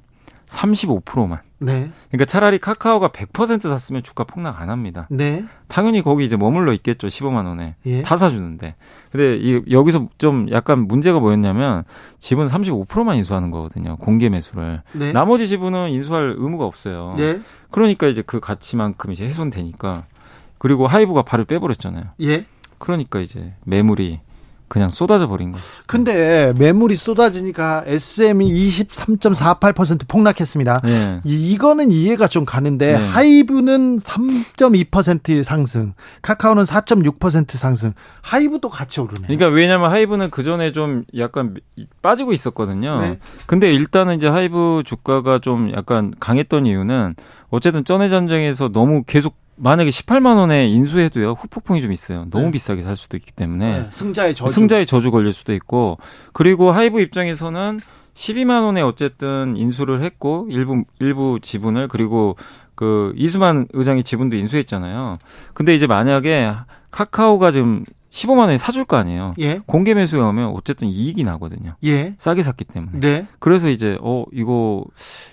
35%만. 0.48 1.40
네. 1.64 1.90
그러니까 2.10 2.26
차라리 2.26 2.60
카카오가 2.60 3.10
100% 3.10 3.62
샀으면 3.62 4.04
주가 4.04 4.24
폭락 4.24 4.60
안 4.60 4.70
합니다. 4.70 5.08
네. 5.10 5.46
당연히 5.68 6.02
거기 6.02 6.26
이제 6.26 6.36
머물러 6.36 6.74
있겠죠. 6.74 7.08
15만 7.08 7.46
원에. 7.46 7.76
예. 7.86 8.02
다 8.02 8.18
사주는데. 8.18 8.76
근데 9.12 9.38
이, 9.38 9.62
여기서 9.72 10.06
좀 10.18 10.48
약간 10.52 10.88
문제가 10.88 11.20
뭐였냐면 11.20 11.84
지분 12.20 12.48
35%만 12.48 13.16
인수하는 13.18 13.50
거거든요. 13.50 13.96
공개 13.98 14.30
매수를. 14.30 14.82
네. 14.92 15.12
나머지 15.14 15.48
지분은 15.48 15.92
인수할 15.92 16.36
의무가 16.38 16.66
없어요. 16.66 17.16
네. 17.18 17.40
그러니까 17.72 18.08
이제 18.08 18.22
그 18.26 18.40
가치만큼 18.40 19.12
이제 19.12 19.26
훼손되니까. 19.26 20.06
그리고 20.58 20.88
하이브가 20.88 21.24
발을 21.24 21.46
빼버렸잖아요. 21.46 22.06
예. 22.22 22.46
그러니까 22.78 23.20
이제 23.20 23.54
매물이 23.66 24.20
그냥 24.74 24.90
쏟아져 24.90 25.28
버린 25.28 25.52
거죠. 25.52 25.64
근데 25.86 26.52
매물이 26.58 26.96
쏟아지니까 26.96 27.84
SM이 27.86 28.50
23.48% 28.70 30.08
폭락했습니다. 30.08 30.82
네. 30.84 31.22
이, 31.24 31.56
거는 31.60 31.92
이해가 31.92 32.28
좀 32.28 32.44
가는데 32.44 32.98
네. 32.98 33.06
하이브는 33.06 34.00
3.2% 34.00 35.44
상승, 35.44 35.94
카카오는 36.24 36.64
4.6% 36.64 37.52
상승. 37.52 37.94
하이브도 38.24 38.72
같이 38.72 39.00
오르네. 39.00 39.28
그러니까 39.28 39.46
왜냐면 39.50 39.92
하이브는 39.92 40.32
그 40.32 40.42
전에 40.42 40.72
좀 40.72 41.04
약간 41.20 41.54
빠지고 42.02 42.34
있었거든요. 42.34 43.00
네. 43.00 43.20
근데 43.46 43.72
일단은 43.72 44.16
이제 44.16 44.28
하이브 44.28 44.82
주가가 44.88 45.38
좀 45.38 45.72
약간 45.76 46.16
강했던 46.20 46.66
이유는 46.66 47.14
어쨌든 47.52 47.86
전해 47.86 48.10
전쟁에서 48.10 48.70
너무 48.70 49.04
계속 49.06 49.43
만약에 49.56 49.90
18만 49.90 50.38
원에 50.38 50.68
인수해도요 50.68 51.34
후폭풍이 51.34 51.82
좀 51.82 51.92
있어요. 51.92 52.26
너무 52.30 52.46
네. 52.46 52.52
비싸게 52.52 52.82
살 52.82 52.96
수도 52.96 53.18
있기 53.18 53.32
때문에 53.32 53.82
네. 53.82 53.88
승자의 53.92 54.36
저주 54.36 54.54
승자의 54.54 54.86
저주 54.86 55.12
걸릴 55.12 55.34
수도 55.34 55.54
있고 55.54 55.98
그리고 56.34 56.72
하이브 56.72 57.00
입장에서는 57.02 57.80
12만 58.14 58.64
원에 58.64 58.82
어쨌든 58.82 59.56
인수를 59.58 60.02
했고 60.02 60.48
일부 60.50 60.84
일부 61.00 61.40
지분을 61.42 61.88
그리고 61.88 62.36
그 62.76 63.14
이수만 63.16 63.68
의장의 63.74 64.04
지분도 64.04 64.36
인수했잖아요. 64.36 65.20
근데 65.54 65.76
이제 65.76 65.88
만약에 65.88 66.54
카카오가 66.92 67.52
지금 67.52 67.84
15만 68.14 68.38
원에 68.42 68.58
사줄 68.58 68.86
거 68.86 68.96
아니에요. 68.96 69.34
예. 69.40 69.60
공개 69.66 69.96
매수에 69.96 70.20
오면 70.20 70.52
어쨌든 70.56 70.88
이익이 70.88 71.24
나거든요. 71.24 71.76
예. 71.84 72.14
싸게 72.20 72.44
샀기 72.44 72.64
때문에. 72.66 73.00
네. 73.00 73.28
그래서 73.40 73.70
이제 73.70 73.98
어 74.02 74.24
이거 74.32 74.86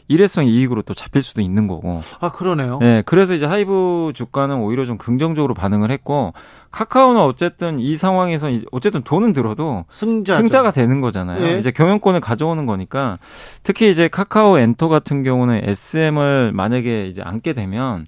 일회성 0.08 0.46
이익으로 0.46 0.80
또 0.82 0.94
잡힐 0.94 1.20
수도 1.20 1.42
있는 1.42 1.66
거고. 1.66 2.00
아 2.20 2.30
그러네요. 2.30 2.78
네. 2.78 3.02
그래서 3.04 3.34
이제 3.34 3.44
하이브 3.44 4.12
주가는 4.14 4.56
오히려 4.56 4.86
좀 4.86 4.96
긍정적으로 4.96 5.52
반응을 5.52 5.90
했고 5.90 6.32
카카오는 6.70 7.20
어쨌든 7.20 7.78
이 7.78 7.96
상황에서 7.96 8.48
어쨌든 8.72 9.02
돈은 9.02 9.34
들어도 9.34 9.84
승자죠. 9.90 10.38
승자가 10.38 10.70
되는 10.70 11.02
거잖아요. 11.02 11.44
예. 11.44 11.58
이제 11.58 11.70
경영권을 11.70 12.20
가져오는 12.20 12.64
거니까 12.64 13.18
특히 13.62 13.90
이제 13.90 14.08
카카오 14.08 14.58
엔터 14.58 14.88
같은 14.88 15.22
경우는 15.22 15.60
SM을 15.64 16.52
만약에 16.54 17.08
이제 17.08 17.20
안게 17.22 17.52
되면 17.52 18.06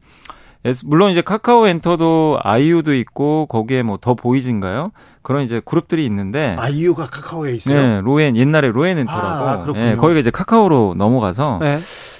물론 0.84 1.10
이제 1.10 1.22
카카오 1.22 1.66
엔터도 1.66 2.38
아이유도 2.42 2.94
있고 2.94 3.46
거기에 3.46 3.82
뭐 3.82 3.96
더 4.00 4.14
보이즈인가요? 4.14 4.92
그런 5.22 5.42
이제 5.42 5.60
그룹들이 5.64 6.04
있는데 6.06 6.54
아이유가 6.58 7.06
카카오에 7.06 7.54
있어요. 7.54 7.80
네, 7.80 8.00
로엔 8.00 8.36
옛날에 8.36 8.70
로엔 8.70 8.98
엔터라고. 8.98 9.70
아, 9.70 9.72
네, 9.74 9.96
거기가 9.96 10.20
이제 10.20 10.30
카카오로 10.30 10.94
넘어가서 10.96 11.58
네. 11.60 11.78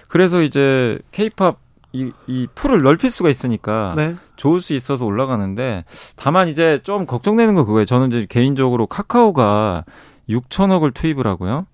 그래서 0.09 0.43
이제 0.43 0.99
케이팝 1.13 1.59
이, 1.93 2.11
이 2.27 2.49
풀을 2.55 2.83
넓힐 2.83 3.11
수가 3.11 3.29
있으니까 3.29 3.95
네. 3.97 4.17
좋을 4.37 4.61
수 4.61 4.73
있어서 4.75 5.05
올라가는데 5.05 5.85
다만 6.17 6.49
이제 6.49 6.79
좀 6.83 7.07
걱정되는 7.07 7.55
거 7.55 7.65
그거예요. 7.65 7.85
저는 7.85 8.09
이제 8.09 8.27
개인적으로 8.29 8.87
카카오가 8.87 9.85
6천억을 10.29 10.95
투입을 10.95 11.27
하고요. 11.27 11.67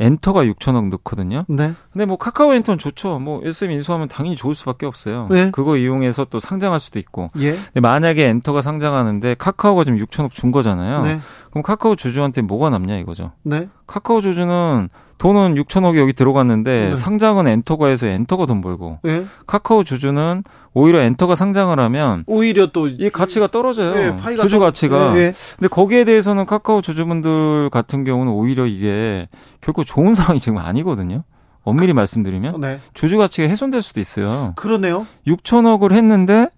엔터가 0.00 0.44
6천억 0.44 0.88
넣거든요. 0.90 1.44
네. 1.48 1.72
근데 1.92 2.06
뭐 2.06 2.16
카카오 2.16 2.54
엔터는 2.54 2.78
좋죠. 2.78 3.18
뭐 3.18 3.40
SM 3.44 3.70
인수하면 3.70 4.08
당연히 4.08 4.36
좋을 4.36 4.54
수밖에 4.54 4.86
없어요. 4.86 5.26
네. 5.30 5.50
그거 5.50 5.76
이용해서 5.76 6.26
또 6.26 6.38
상장할 6.38 6.78
수도 6.78 6.98
있고. 6.98 7.30
예. 7.38 7.52
근데 7.52 7.80
만약에 7.80 8.26
엔터가 8.28 8.60
상장하는데 8.60 9.34
카카오가 9.34 9.84
지금 9.84 9.98
6천억 9.98 10.30
준 10.30 10.52
거잖아요. 10.52 11.02
네. 11.02 11.20
그럼 11.50 11.62
카카오 11.62 11.96
주주한테 11.96 12.42
뭐가 12.42 12.70
남냐 12.70 12.96
이거죠. 12.98 13.32
네. 13.42 13.68
카카오 13.86 14.20
주주는 14.20 14.88
돈은 15.18 15.56
6천억이 15.56 15.98
여기 15.98 16.12
들어갔는데 16.12 16.88
네. 16.90 16.94
상장은 16.96 17.46
엔터가 17.48 17.88
해서 17.88 18.06
엔터가 18.06 18.46
돈 18.46 18.60
벌고 18.60 19.00
네. 19.02 19.24
카카오 19.46 19.82
주주는 19.84 20.44
오히려 20.74 21.00
엔터가 21.02 21.34
상장을 21.34 21.78
하면 21.78 22.24
오히려 22.26 22.68
또 22.68 22.88
이 22.88 23.10
가치가 23.10 23.48
떨어져요. 23.48 23.94
네, 23.94 24.36
주주 24.36 24.58
가치가. 24.60 25.12
네, 25.12 25.30
네. 25.30 25.34
근데 25.56 25.68
거기에 25.68 26.04
대해서는 26.04 26.44
카카오 26.46 26.80
주주분들 26.80 27.70
같은 27.70 28.04
경우는 28.04 28.32
오히려 28.32 28.66
이게 28.66 29.28
결코 29.60 29.84
좋은 29.84 30.14
상황이 30.14 30.38
지금 30.40 30.58
아니거든요. 30.58 31.24
엄밀히 31.64 31.92
말씀드리면 31.92 32.60
네. 32.60 32.78
주주 32.94 33.18
가치가 33.18 33.48
훼손될 33.48 33.82
수도 33.82 34.00
있어요. 34.00 34.52
그러네요. 34.56 35.06
6천억을 35.26 35.92
했는데 35.92 36.48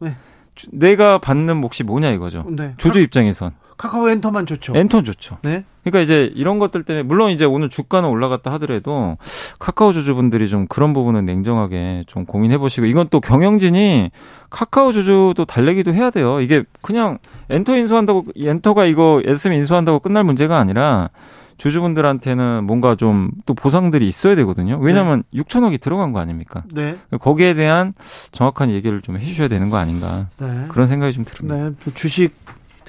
내가 0.70 1.18
받는 1.18 1.56
몫이 1.56 1.82
뭐냐 1.82 2.10
이거죠. 2.10 2.44
주주 2.76 3.00
입장에선 3.00 3.52
카카오 3.80 4.10
엔터만 4.10 4.44
좋죠. 4.44 4.74
엔터 4.76 5.04
좋죠. 5.04 5.38
네. 5.40 5.64
그러니까 5.84 6.00
이제 6.00 6.30
이런 6.34 6.58
것들 6.58 6.82
때문에 6.82 7.02
물론 7.02 7.30
이제 7.30 7.46
오늘 7.46 7.70
주가는 7.70 8.06
올라갔다 8.06 8.52
하더라도 8.52 9.16
카카오 9.58 9.92
주주분들이 9.92 10.50
좀 10.50 10.66
그런 10.66 10.92
부분은 10.92 11.24
냉정하게 11.24 12.04
좀 12.06 12.26
고민해 12.26 12.58
보시고 12.58 12.84
이건 12.84 13.08
또 13.08 13.20
경영진이 13.20 14.10
카카오 14.50 14.92
주주도 14.92 15.46
달래기도 15.46 15.94
해야 15.94 16.10
돼요. 16.10 16.42
이게 16.42 16.62
그냥 16.82 17.16
엔터 17.48 17.74
인수한다고 17.78 18.26
엔터가 18.36 18.84
이거 18.84 19.22
SM 19.24 19.54
인수한다고 19.54 20.00
끝날 20.00 20.24
문제가 20.24 20.58
아니라 20.58 21.08
주주분들한테는 21.56 22.64
뭔가 22.64 22.96
좀 22.96 23.30
또 23.46 23.54
보상들이 23.54 24.06
있어야 24.06 24.34
되거든요. 24.36 24.78
왜냐하면 24.78 25.22
네. 25.32 25.40
6천억이 25.40 25.80
들어간 25.80 26.12
거 26.12 26.20
아닙니까? 26.20 26.64
네. 26.70 26.98
거기에 27.18 27.54
대한 27.54 27.94
정확한 28.30 28.68
얘기를 28.70 29.00
좀 29.00 29.16
해주셔야 29.16 29.48
되는 29.48 29.70
거 29.70 29.78
아닌가 29.78 30.26
네. 30.38 30.66
그런 30.68 30.86
생각이 30.86 31.14
좀 31.14 31.24
듭니다. 31.24 31.70
네. 31.70 31.92
주식 31.94 32.34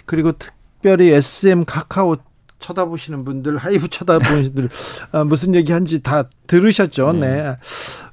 그리고 0.06 0.34
특 0.34 0.61
별히 0.82 1.12
SM 1.12 1.66
카카오 1.66 2.18
쳐다보시는 2.60 3.24
분들, 3.24 3.58
하이브 3.58 3.88
쳐다보시는 3.90 4.54
분들, 4.54 4.70
아, 5.12 5.24
무슨 5.24 5.56
얘기 5.56 5.72
한지 5.72 6.02
다 6.02 6.30
들으셨죠? 6.48 7.14
네. 7.14 7.20
네. 7.20 7.58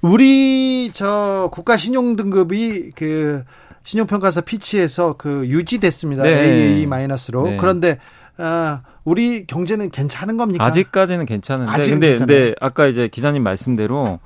우리, 0.00 0.90
저, 0.92 1.50
국가 1.52 1.76
신용등급이 1.76 2.92
그, 2.94 3.42
신용평가사 3.84 4.42
피치에서 4.42 5.14
그 5.18 5.46
유지됐습니다. 5.48 6.22
네. 6.22 6.30
AA 6.74 6.86
마이너스로. 6.86 7.42
네. 7.44 7.56
그런데, 7.58 7.98
아, 8.38 8.82
우리 9.04 9.46
경제는 9.46 9.90
괜찮은 9.90 10.36
겁니까? 10.36 10.64
아직까지는 10.64 11.24
괜찮은데. 11.26 11.72
근데, 11.88 12.08
괜찮아요. 12.10 12.18
근데 12.18 12.54
아까 12.60 12.86
이제 12.86 13.08
기자님 13.08 13.42
말씀대로 13.42 14.20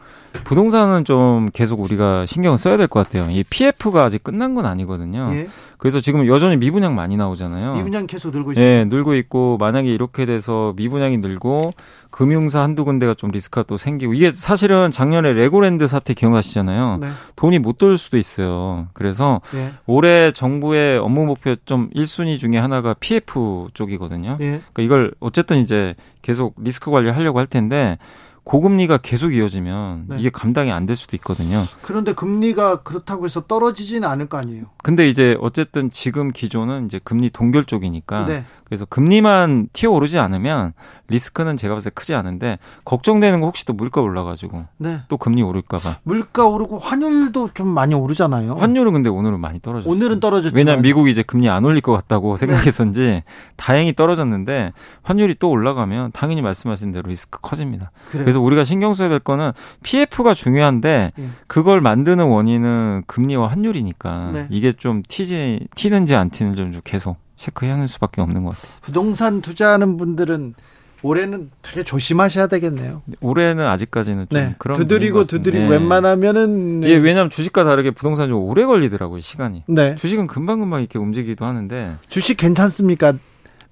부동산은 0.45 1.05
좀 1.05 1.49
계속 1.53 1.81
우리가 1.81 2.27
신경을 2.27 2.59
써야 2.59 2.77
될 2.77 2.89
것 2.89 3.05
같아요. 3.07 3.31
이 3.31 3.45
PF가 3.45 4.05
아직 4.05 4.25
끝난 4.25 4.55
건 4.55 4.67
아니거든요. 4.67 5.31
예. 5.35 5.49
그래서 5.83 6.01
지금 6.01 6.29
여전히 6.29 6.57
미분양 6.57 6.95
많이 6.95 7.17
나오잖아요. 7.17 7.73
미분양 7.73 8.07
계속 8.07 8.31
늘고 8.31 8.53
있어요. 8.53 8.65
네, 8.65 8.85
늘고 8.85 9.17
있고 9.17 9.57
만약에 9.59 9.93
이렇게 9.93 10.27
돼서 10.27 10.73
미분양이 10.77 11.19
늘고 11.19 11.73
금융사 12.13 12.63
한두 12.63 12.85
군데가 12.85 13.15
좀 13.15 13.33
리스크가 13.33 13.65
또 13.65 13.77
생기고 13.77 14.15
이게 14.15 14.31
사실은 14.33 14.93
작년에 14.93 15.33
레고랜드 15.33 15.89
사태 15.89 16.15
기억하시잖아요. 16.15 16.99
네. 17.01 17.09
돈이 17.35 17.59
못 17.59 17.79
돌 17.79 17.99
수도 17.99 18.17
있어요. 18.17 18.87
그래서 18.93 19.41
예. 19.57 19.73
올해 19.87 20.31
정부의 20.31 21.01
업무 21.01 21.27
목표 21.27 21.57
좀 21.65 21.91
1순위 21.97 22.39
중에 22.39 22.59
하나가 22.59 22.95
PF 22.95 23.67
쪽이거든요. 23.75 24.39
예. 24.41 24.61
그러니까 24.73 24.83
이걸 24.83 25.13
어쨌든 25.19 25.59
이제 25.59 25.97
계속 26.21 26.55
리스크 26.59 26.93
관리하려고 26.93 27.41
할 27.41 27.49
텐데 27.49 27.99
고금리가 28.45 28.99
계속 28.99 29.33
이어지면 29.35 30.07
네. 30.09 30.17
이게 30.19 30.29
감당이 30.31 30.71
안 30.73 30.83
될 30.83 30.97
수도 30.97 31.17
있거든요. 31.17 31.63
그런데 31.81 32.13
금리가 32.13 32.83
그렇다고 32.83 33.25
해서 33.25 33.43
떨어지지는 33.47 34.09
않을 34.09 34.29
거 34.29 34.37
아니에요. 34.37 34.65
근데 34.83 35.09
이제 35.09 35.37
어쨌든 35.41 35.91
지금 35.93 36.33
기조는 36.33 36.87
이제 36.87 36.99
금리 37.05 37.31
동결 37.31 37.65
쪽이니까 37.67 38.27
네. 38.27 38.45
그래서 38.65 38.85
금리만 38.85 39.69
튀어 39.73 39.91
오르지 39.93 40.19
않으면 40.19 40.73
리스크는 41.07 41.57
제가 41.57 41.75
봤을 41.75 41.91
때 41.93 41.95
크지 41.95 42.15
않은데 42.15 42.59
걱정되는 42.85 43.41
거 43.41 43.47
혹시 43.47 43.65
또 43.65 43.75
물가 43.75 44.01
올라가지고 44.01 44.65
네. 44.79 45.03
또 45.09 45.19
금리 45.19 45.43
오를까봐. 45.43 45.99
물가 46.03 46.47
오르고 46.49 46.79
환율도 46.81 47.51
좀 47.55 47.69
많이 47.69 47.95
오르잖아요. 47.95 48.55
환율은 48.57 48.93
근데 48.93 49.09
오늘은 49.09 49.39
많이 49.39 49.61
떨어졌어요. 49.61 49.93
오늘은 49.95 50.19
떨어졌죠. 50.19 50.57
왜냐하면 50.57 50.83
미국이 50.83 51.13
이제 51.13 51.23
금리 51.23 51.49
안 51.49 51.65
올릴 51.65 51.81
것 51.81 51.93
같다고 51.93 52.37
네. 52.37 52.39
생각했었는지 52.47 53.01
네. 53.03 53.25
다행히 53.57 53.93
떨어졌는데 53.93 54.73
환율이 55.03 55.37
또 55.39 55.49
올라가면 55.51 56.11
당연히 56.13 56.43
말씀하신 56.43 56.91
대로 56.91 57.09
리스크 57.09 57.39
커집니다. 57.41 57.93
그래요. 58.11 58.25
그래서 58.33 58.41
우리가 58.41 58.65
신경 58.65 58.95
써야 58.95 59.11
될 59.11 59.19
거는 59.19 59.53
PF가 59.83 60.33
중요한데 60.33 61.13
네. 61.15 61.29
그걸 61.47 61.83
만드는 61.83 62.25
원인은 62.25 63.03
금리와 63.07 63.49
환율이니까 63.49 64.31
네. 64.33 64.47
이게 64.49 64.73
좀 64.73 65.03
튀지 65.07 65.69
튀는지 65.75 66.15
안 66.15 66.31
튀는지 66.31 66.57
좀 66.57 66.81
계속 66.83 67.19
체크해야 67.37 67.75
하는 67.75 67.87
수밖에 67.87 68.23
없는 68.23 68.43
것 68.45 68.57
같아요. 68.57 68.73
부동산 68.81 69.43
투자하는 69.43 69.99
분들은 69.99 70.55
올해는 71.03 71.51
되게 71.61 71.83
조심하셔야 71.83 72.47
되겠네요. 72.47 73.03
올해는 73.21 73.67
아직까지는 73.67 74.29
좀 74.31 74.41
네. 74.41 74.55
그런 74.57 74.79
두드리고 74.79 75.25
두드리고 75.25 75.65
네. 75.65 75.71
웬만하면은 75.71 76.85
예, 76.85 76.95
왜냐하면 76.97 77.29
주식과 77.29 77.65
다르게 77.65 77.91
부동산 77.91 78.29
좀 78.29 78.43
오래 78.43 78.65
걸리더라고요 78.65 79.21
시간이. 79.21 79.65
네. 79.67 79.97
주식은 79.97 80.27
금방 80.27 80.61
금방 80.61 80.81
이렇게 80.81 80.99
움직이기도 80.99 81.45
하는데. 81.45 81.97
주식 82.09 82.37
괜찮습니까? 82.39 83.15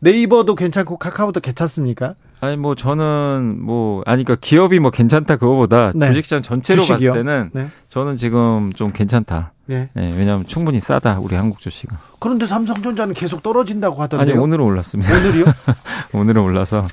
네이버도 0.00 0.54
괜찮고 0.54 0.98
카카오도 0.98 1.40
괜찮습니까? 1.40 2.14
아니 2.40 2.56
뭐 2.56 2.74
저는 2.74 3.58
뭐 3.62 4.02
아니 4.06 4.24
그러니까 4.24 4.40
기업이 4.40 4.78
뭐 4.78 4.90
괜찮다 4.90 5.36
그거보다 5.36 5.92
네. 5.94 6.08
주식시장 6.08 6.42
전체로 6.42 6.82
주식이요? 6.82 7.12
봤을 7.12 7.24
때는 7.24 7.50
네. 7.52 7.68
저는 7.88 8.16
지금 8.16 8.72
좀 8.74 8.92
괜찮다. 8.92 9.52
네. 9.66 9.88
네. 9.94 10.14
왜냐하면 10.16 10.46
충분히 10.46 10.80
싸다 10.80 11.18
우리 11.20 11.36
한국 11.36 11.60
주식은. 11.60 11.96
그런데 12.18 12.46
삼성전자는 12.46 13.14
계속 13.14 13.42
떨어진다고 13.42 14.00
하던데요. 14.02 14.34
아니 14.34 14.42
오늘은 14.42 14.64
올랐습니다. 14.64 15.14
오늘이요? 15.16 15.44
오늘은 16.14 16.42
올라서. 16.42 16.88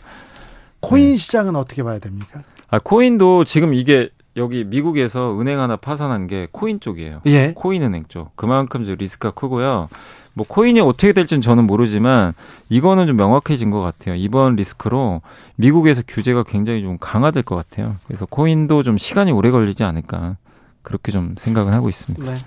코인 0.82 1.12
네. 1.12 1.16
시장은 1.16 1.56
어떻게 1.56 1.82
봐야 1.82 1.98
됩니까? 2.00 2.42
아 2.70 2.80
코인도 2.80 3.46
지금 3.46 3.74
이게 3.74 4.10
여기 4.38 4.64
미국에서 4.64 5.40
은행 5.40 5.60
하나 5.60 5.76
파산한 5.76 6.28
게 6.28 6.48
코인 6.52 6.80
쪽이에요. 6.80 7.22
예. 7.26 7.54
코인 7.56 7.84
은행 7.84 8.06
쪽. 8.08 8.36
그만큼 8.36 8.84
이제 8.84 8.96
리스크가 8.96 9.34
크고요. 9.34 9.90
뭐 10.34 10.46
코인이 10.48 10.80
어떻게 10.80 11.14
될지는 11.14 11.42
저는 11.42 11.66
모르지만 11.66 12.34
이거는 12.70 13.08
좀 13.08 13.18
명확해진 13.18 13.72
것 13.72 13.82
같아요. 13.82 14.14
이번 14.16 14.56
리스크로 14.56 15.22
미국에서 15.56 16.04
규제가 16.08 16.44
굉장히 16.44 16.84
좀 16.84 16.98
강화될 17.00 17.42
것 17.42 17.56
같아요. 17.56 17.96
그래서 18.06 18.28
코인도 18.28 18.84
좀 18.84 19.00
시간이 19.00 19.32
오래 19.32 19.50
걸리지 19.50 19.84
않을까 19.84 20.38
그렇게 20.84 21.12
좀 21.12 21.34
생각을 21.38 21.74
하고 21.74 21.90
있습니다. 21.90 22.24
네. 22.32 22.38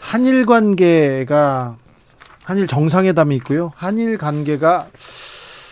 한일 0.00 0.44
관계가 0.44 1.76
한일 2.44 2.66
정상회담이 2.66 3.36
있고요. 3.36 3.72
한일 3.74 4.18
관계가 4.18 4.88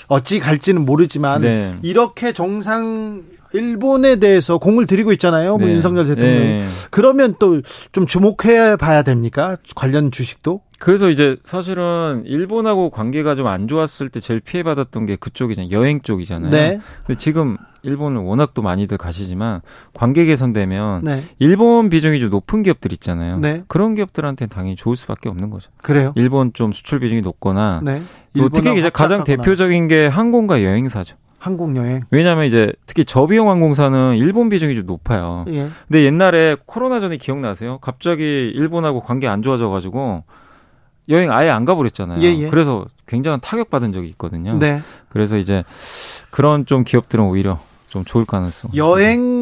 어찌 0.08 0.40
갈지는 0.40 0.86
모르지만 0.86 1.42
네. 1.42 1.76
이렇게 1.82 2.32
정상 2.32 3.24
일본에 3.52 4.16
대해서 4.16 4.58
공을 4.58 4.86
들이고 4.86 5.12
있잖아요. 5.12 5.56
뭐 5.56 5.66
네. 5.66 5.74
윤석열 5.74 6.06
대통령. 6.06 6.58
네. 6.58 6.64
그러면 6.90 7.34
또 7.38 7.60
좀 7.92 8.06
주목해 8.06 8.76
봐야 8.76 9.02
됩니까? 9.02 9.56
관련 9.74 10.10
주식도? 10.10 10.60
그래서 10.78 11.08
이제 11.10 11.36
사실은 11.42 12.22
일본하고 12.26 12.90
관계가 12.90 13.34
좀 13.34 13.46
안 13.48 13.66
좋았을 13.66 14.08
때 14.10 14.20
제일 14.20 14.40
피해받았던 14.40 15.06
게 15.06 15.16
그쪽이잖아요. 15.16 15.72
여행 15.72 16.00
쪽이잖아요. 16.02 16.50
네. 16.50 16.80
근데 17.06 17.18
지금 17.18 17.56
일본은 17.82 18.20
워낙 18.22 18.52
또 18.54 18.62
많이들 18.62 18.98
가시지만 18.98 19.62
관계 19.94 20.24
개선되면 20.26 21.02
네. 21.04 21.22
일본 21.38 21.88
비중이 21.88 22.20
좀 22.20 22.30
높은 22.30 22.62
기업들 22.62 22.92
있잖아요. 22.92 23.38
네. 23.38 23.62
그런 23.68 23.94
기업들한테는 23.94 24.50
당연히 24.50 24.76
좋을 24.76 24.94
수밖에 24.96 25.28
없는 25.28 25.50
거죠. 25.50 25.70
그래요? 25.82 26.12
일본 26.16 26.52
좀 26.52 26.72
수출 26.72 27.00
비중이 27.00 27.22
높거나 27.22 27.80
네. 27.82 28.02
뭐 28.34 28.48
특히 28.52 28.78
이제 28.78 28.90
가장 28.90 29.24
대표적인 29.24 29.88
게 29.88 30.06
항공과 30.06 30.62
여행사죠. 30.62 31.16
항공 31.38 31.76
여행. 31.76 32.02
왜냐하면 32.10 32.46
이제 32.46 32.72
특히 32.86 33.04
저비용 33.04 33.48
항공사는 33.48 34.16
일본 34.16 34.48
비중이 34.48 34.74
좀 34.74 34.86
높아요. 34.86 35.44
예. 35.48 35.68
근데 35.86 36.04
옛날에 36.04 36.56
코로나 36.66 37.00
전에 37.00 37.16
기억나세요? 37.16 37.78
갑자기 37.80 38.52
일본하고 38.54 39.00
관계 39.00 39.28
안 39.28 39.42
좋아져 39.42 39.68
가지고 39.68 40.24
여행 41.08 41.30
아예 41.32 41.48
안 41.48 41.64
가버렸잖아요. 41.64 42.20
예, 42.22 42.44
예. 42.44 42.50
그래서 42.50 42.86
굉장한 43.06 43.40
타격 43.40 43.70
받은 43.70 43.92
적이 43.92 44.08
있거든요. 44.08 44.58
네. 44.58 44.80
그래서 45.08 45.38
이제 45.38 45.64
그런 46.30 46.66
좀 46.66 46.84
기업들은 46.84 47.24
오히려 47.24 47.60
좀 47.88 48.04
좋을 48.04 48.24
가능성. 48.26 48.72
여행 48.74 49.37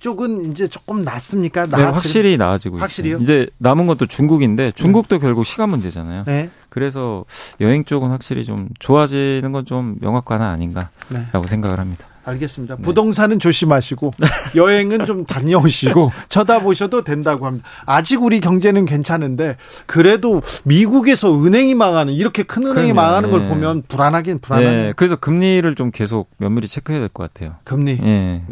쪽은 0.00 0.50
이제 0.50 0.66
조금 0.66 1.02
낫습니까? 1.02 1.66
네, 1.66 1.76
확실히 1.82 2.36
나아지고 2.36 2.78
확실히요? 2.78 3.16
있어요. 3.18 3.22
이제 3.22 3.50
남은 3.58 3.86
것도 3.86 4.06
중국인데 4.06 4.72
중국도 4.74 5.16
네. 5.16 5.20
결국 5.20 5.44
시간 5.44 5.68
문제잖아요. 5.70 6.24
네. 6.24 6.50
그래서 6.68 7.24
여행 7.60 7.84
쪽은 7.84 8.10
확실히 8.10 8.44
좀 8.44 8.68
좋아지는 8.78 9.52
건 9.52 9.60
좀 9.66 9.96
명확관은 10.00 10.44
아닌가라고 10.46 10.90
네. 11.10 11.46
생각을 11.46 11.78
합니다. 11.78 12.06
알겠습니다. 12.24 12.76
네. 12.76 12.82
부동산은 12.82 13.38
조심하시고 13.38 14.12
여행은 14.56 15.04
좀 15.06 15.24
다녀오시고 15.26 16.12
쳐다보셔도 16.28 17.02
된다고 17.04 17.46
합니다. 17.46 17.68
아직 17.86 18.22
우리 18.22 18.40
경제는 18.40 18.84
괜찮은데 18.86 19.56
그래도 19.86 20.42
미국에서 20.64 21.34
은행이 21.44 21.74
망하는 21.74 22.12
이렇게 22.14 22.42
큰 22.42 22.62
은행이 22.64 22.92
그럼요. 22.92 22.94
망하는 22.94 23.30
걸 23.30 23.42
네. 23.42 23.48
보면 23.48 23.82
불안하긴 23.88 24.38
불안하네요. 24.40 24.86
네. 24.88 24.92
그래서 24.96 25.16
금리를 25.16 25.74
좀 25.74 25.90
계속 25.90 26.30
면밀히 26.38 26.66
체크해야 26.68 27.00
될 27.00 27.08
것 27.10 27.32
같아요. 27.32 27.56
금리. 27.64 27.98
네. 28.00 28.42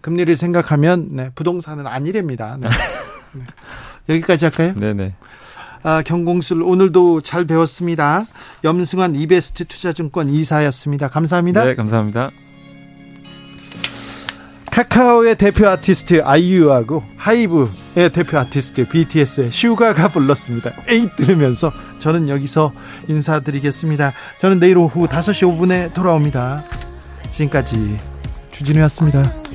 금리를 0.00 0.34
생각하면 0.36 1.08
네, 1.10 1.30
부동산은 1.34 1.86
아니랍니다. 1.86 2.56
네. 2.60 2.68
네. 3.34 3.44
여기까지 4.08 4.46
할까요? 4.46 4.74
네네. 4.74 5.14
아, 5.82 6.02
경공술 6.02 6.62
오늘도 6.62 7.20
잘 7.20 7.44
배웠습니다. 7.44 8.24
염승환 8.64 9.14
이베스트 9.14 9.64
투자증권 9.66 10.28
이사였습니다. 10.30 11.08
감사합니다. 11.08 11.64
네, 11.64 11.74
감사합니다. 11.74 12.30
카카오의 14.78 15.36
대표 15.36 15.66
아티스트 15.68 16.22
아이유하고 16.22 17.02
하이브의 17.16 18.12
대표 18.12 18.38
아티스트 18.38 18.88
BTS의 18.88 19.50
슈가가 19.50 20.08
불렀습니다. 20.08 20.72
에이 20.88 21.08
들으면서 21.16 21.72
저는 21.98 22.28
여기서 22.28 22.72
인사드리겠습니다. 23.08 24.12
저는 24.38 24.60
내일 24.60 24.78
오후 24.78 25.08
5시 25.08 25.58
5분에 25.58 25.92
돌아옵니다. 25.94 26.62
지금까지 27.32 27.98
주진우였습니다. 28.52 29.47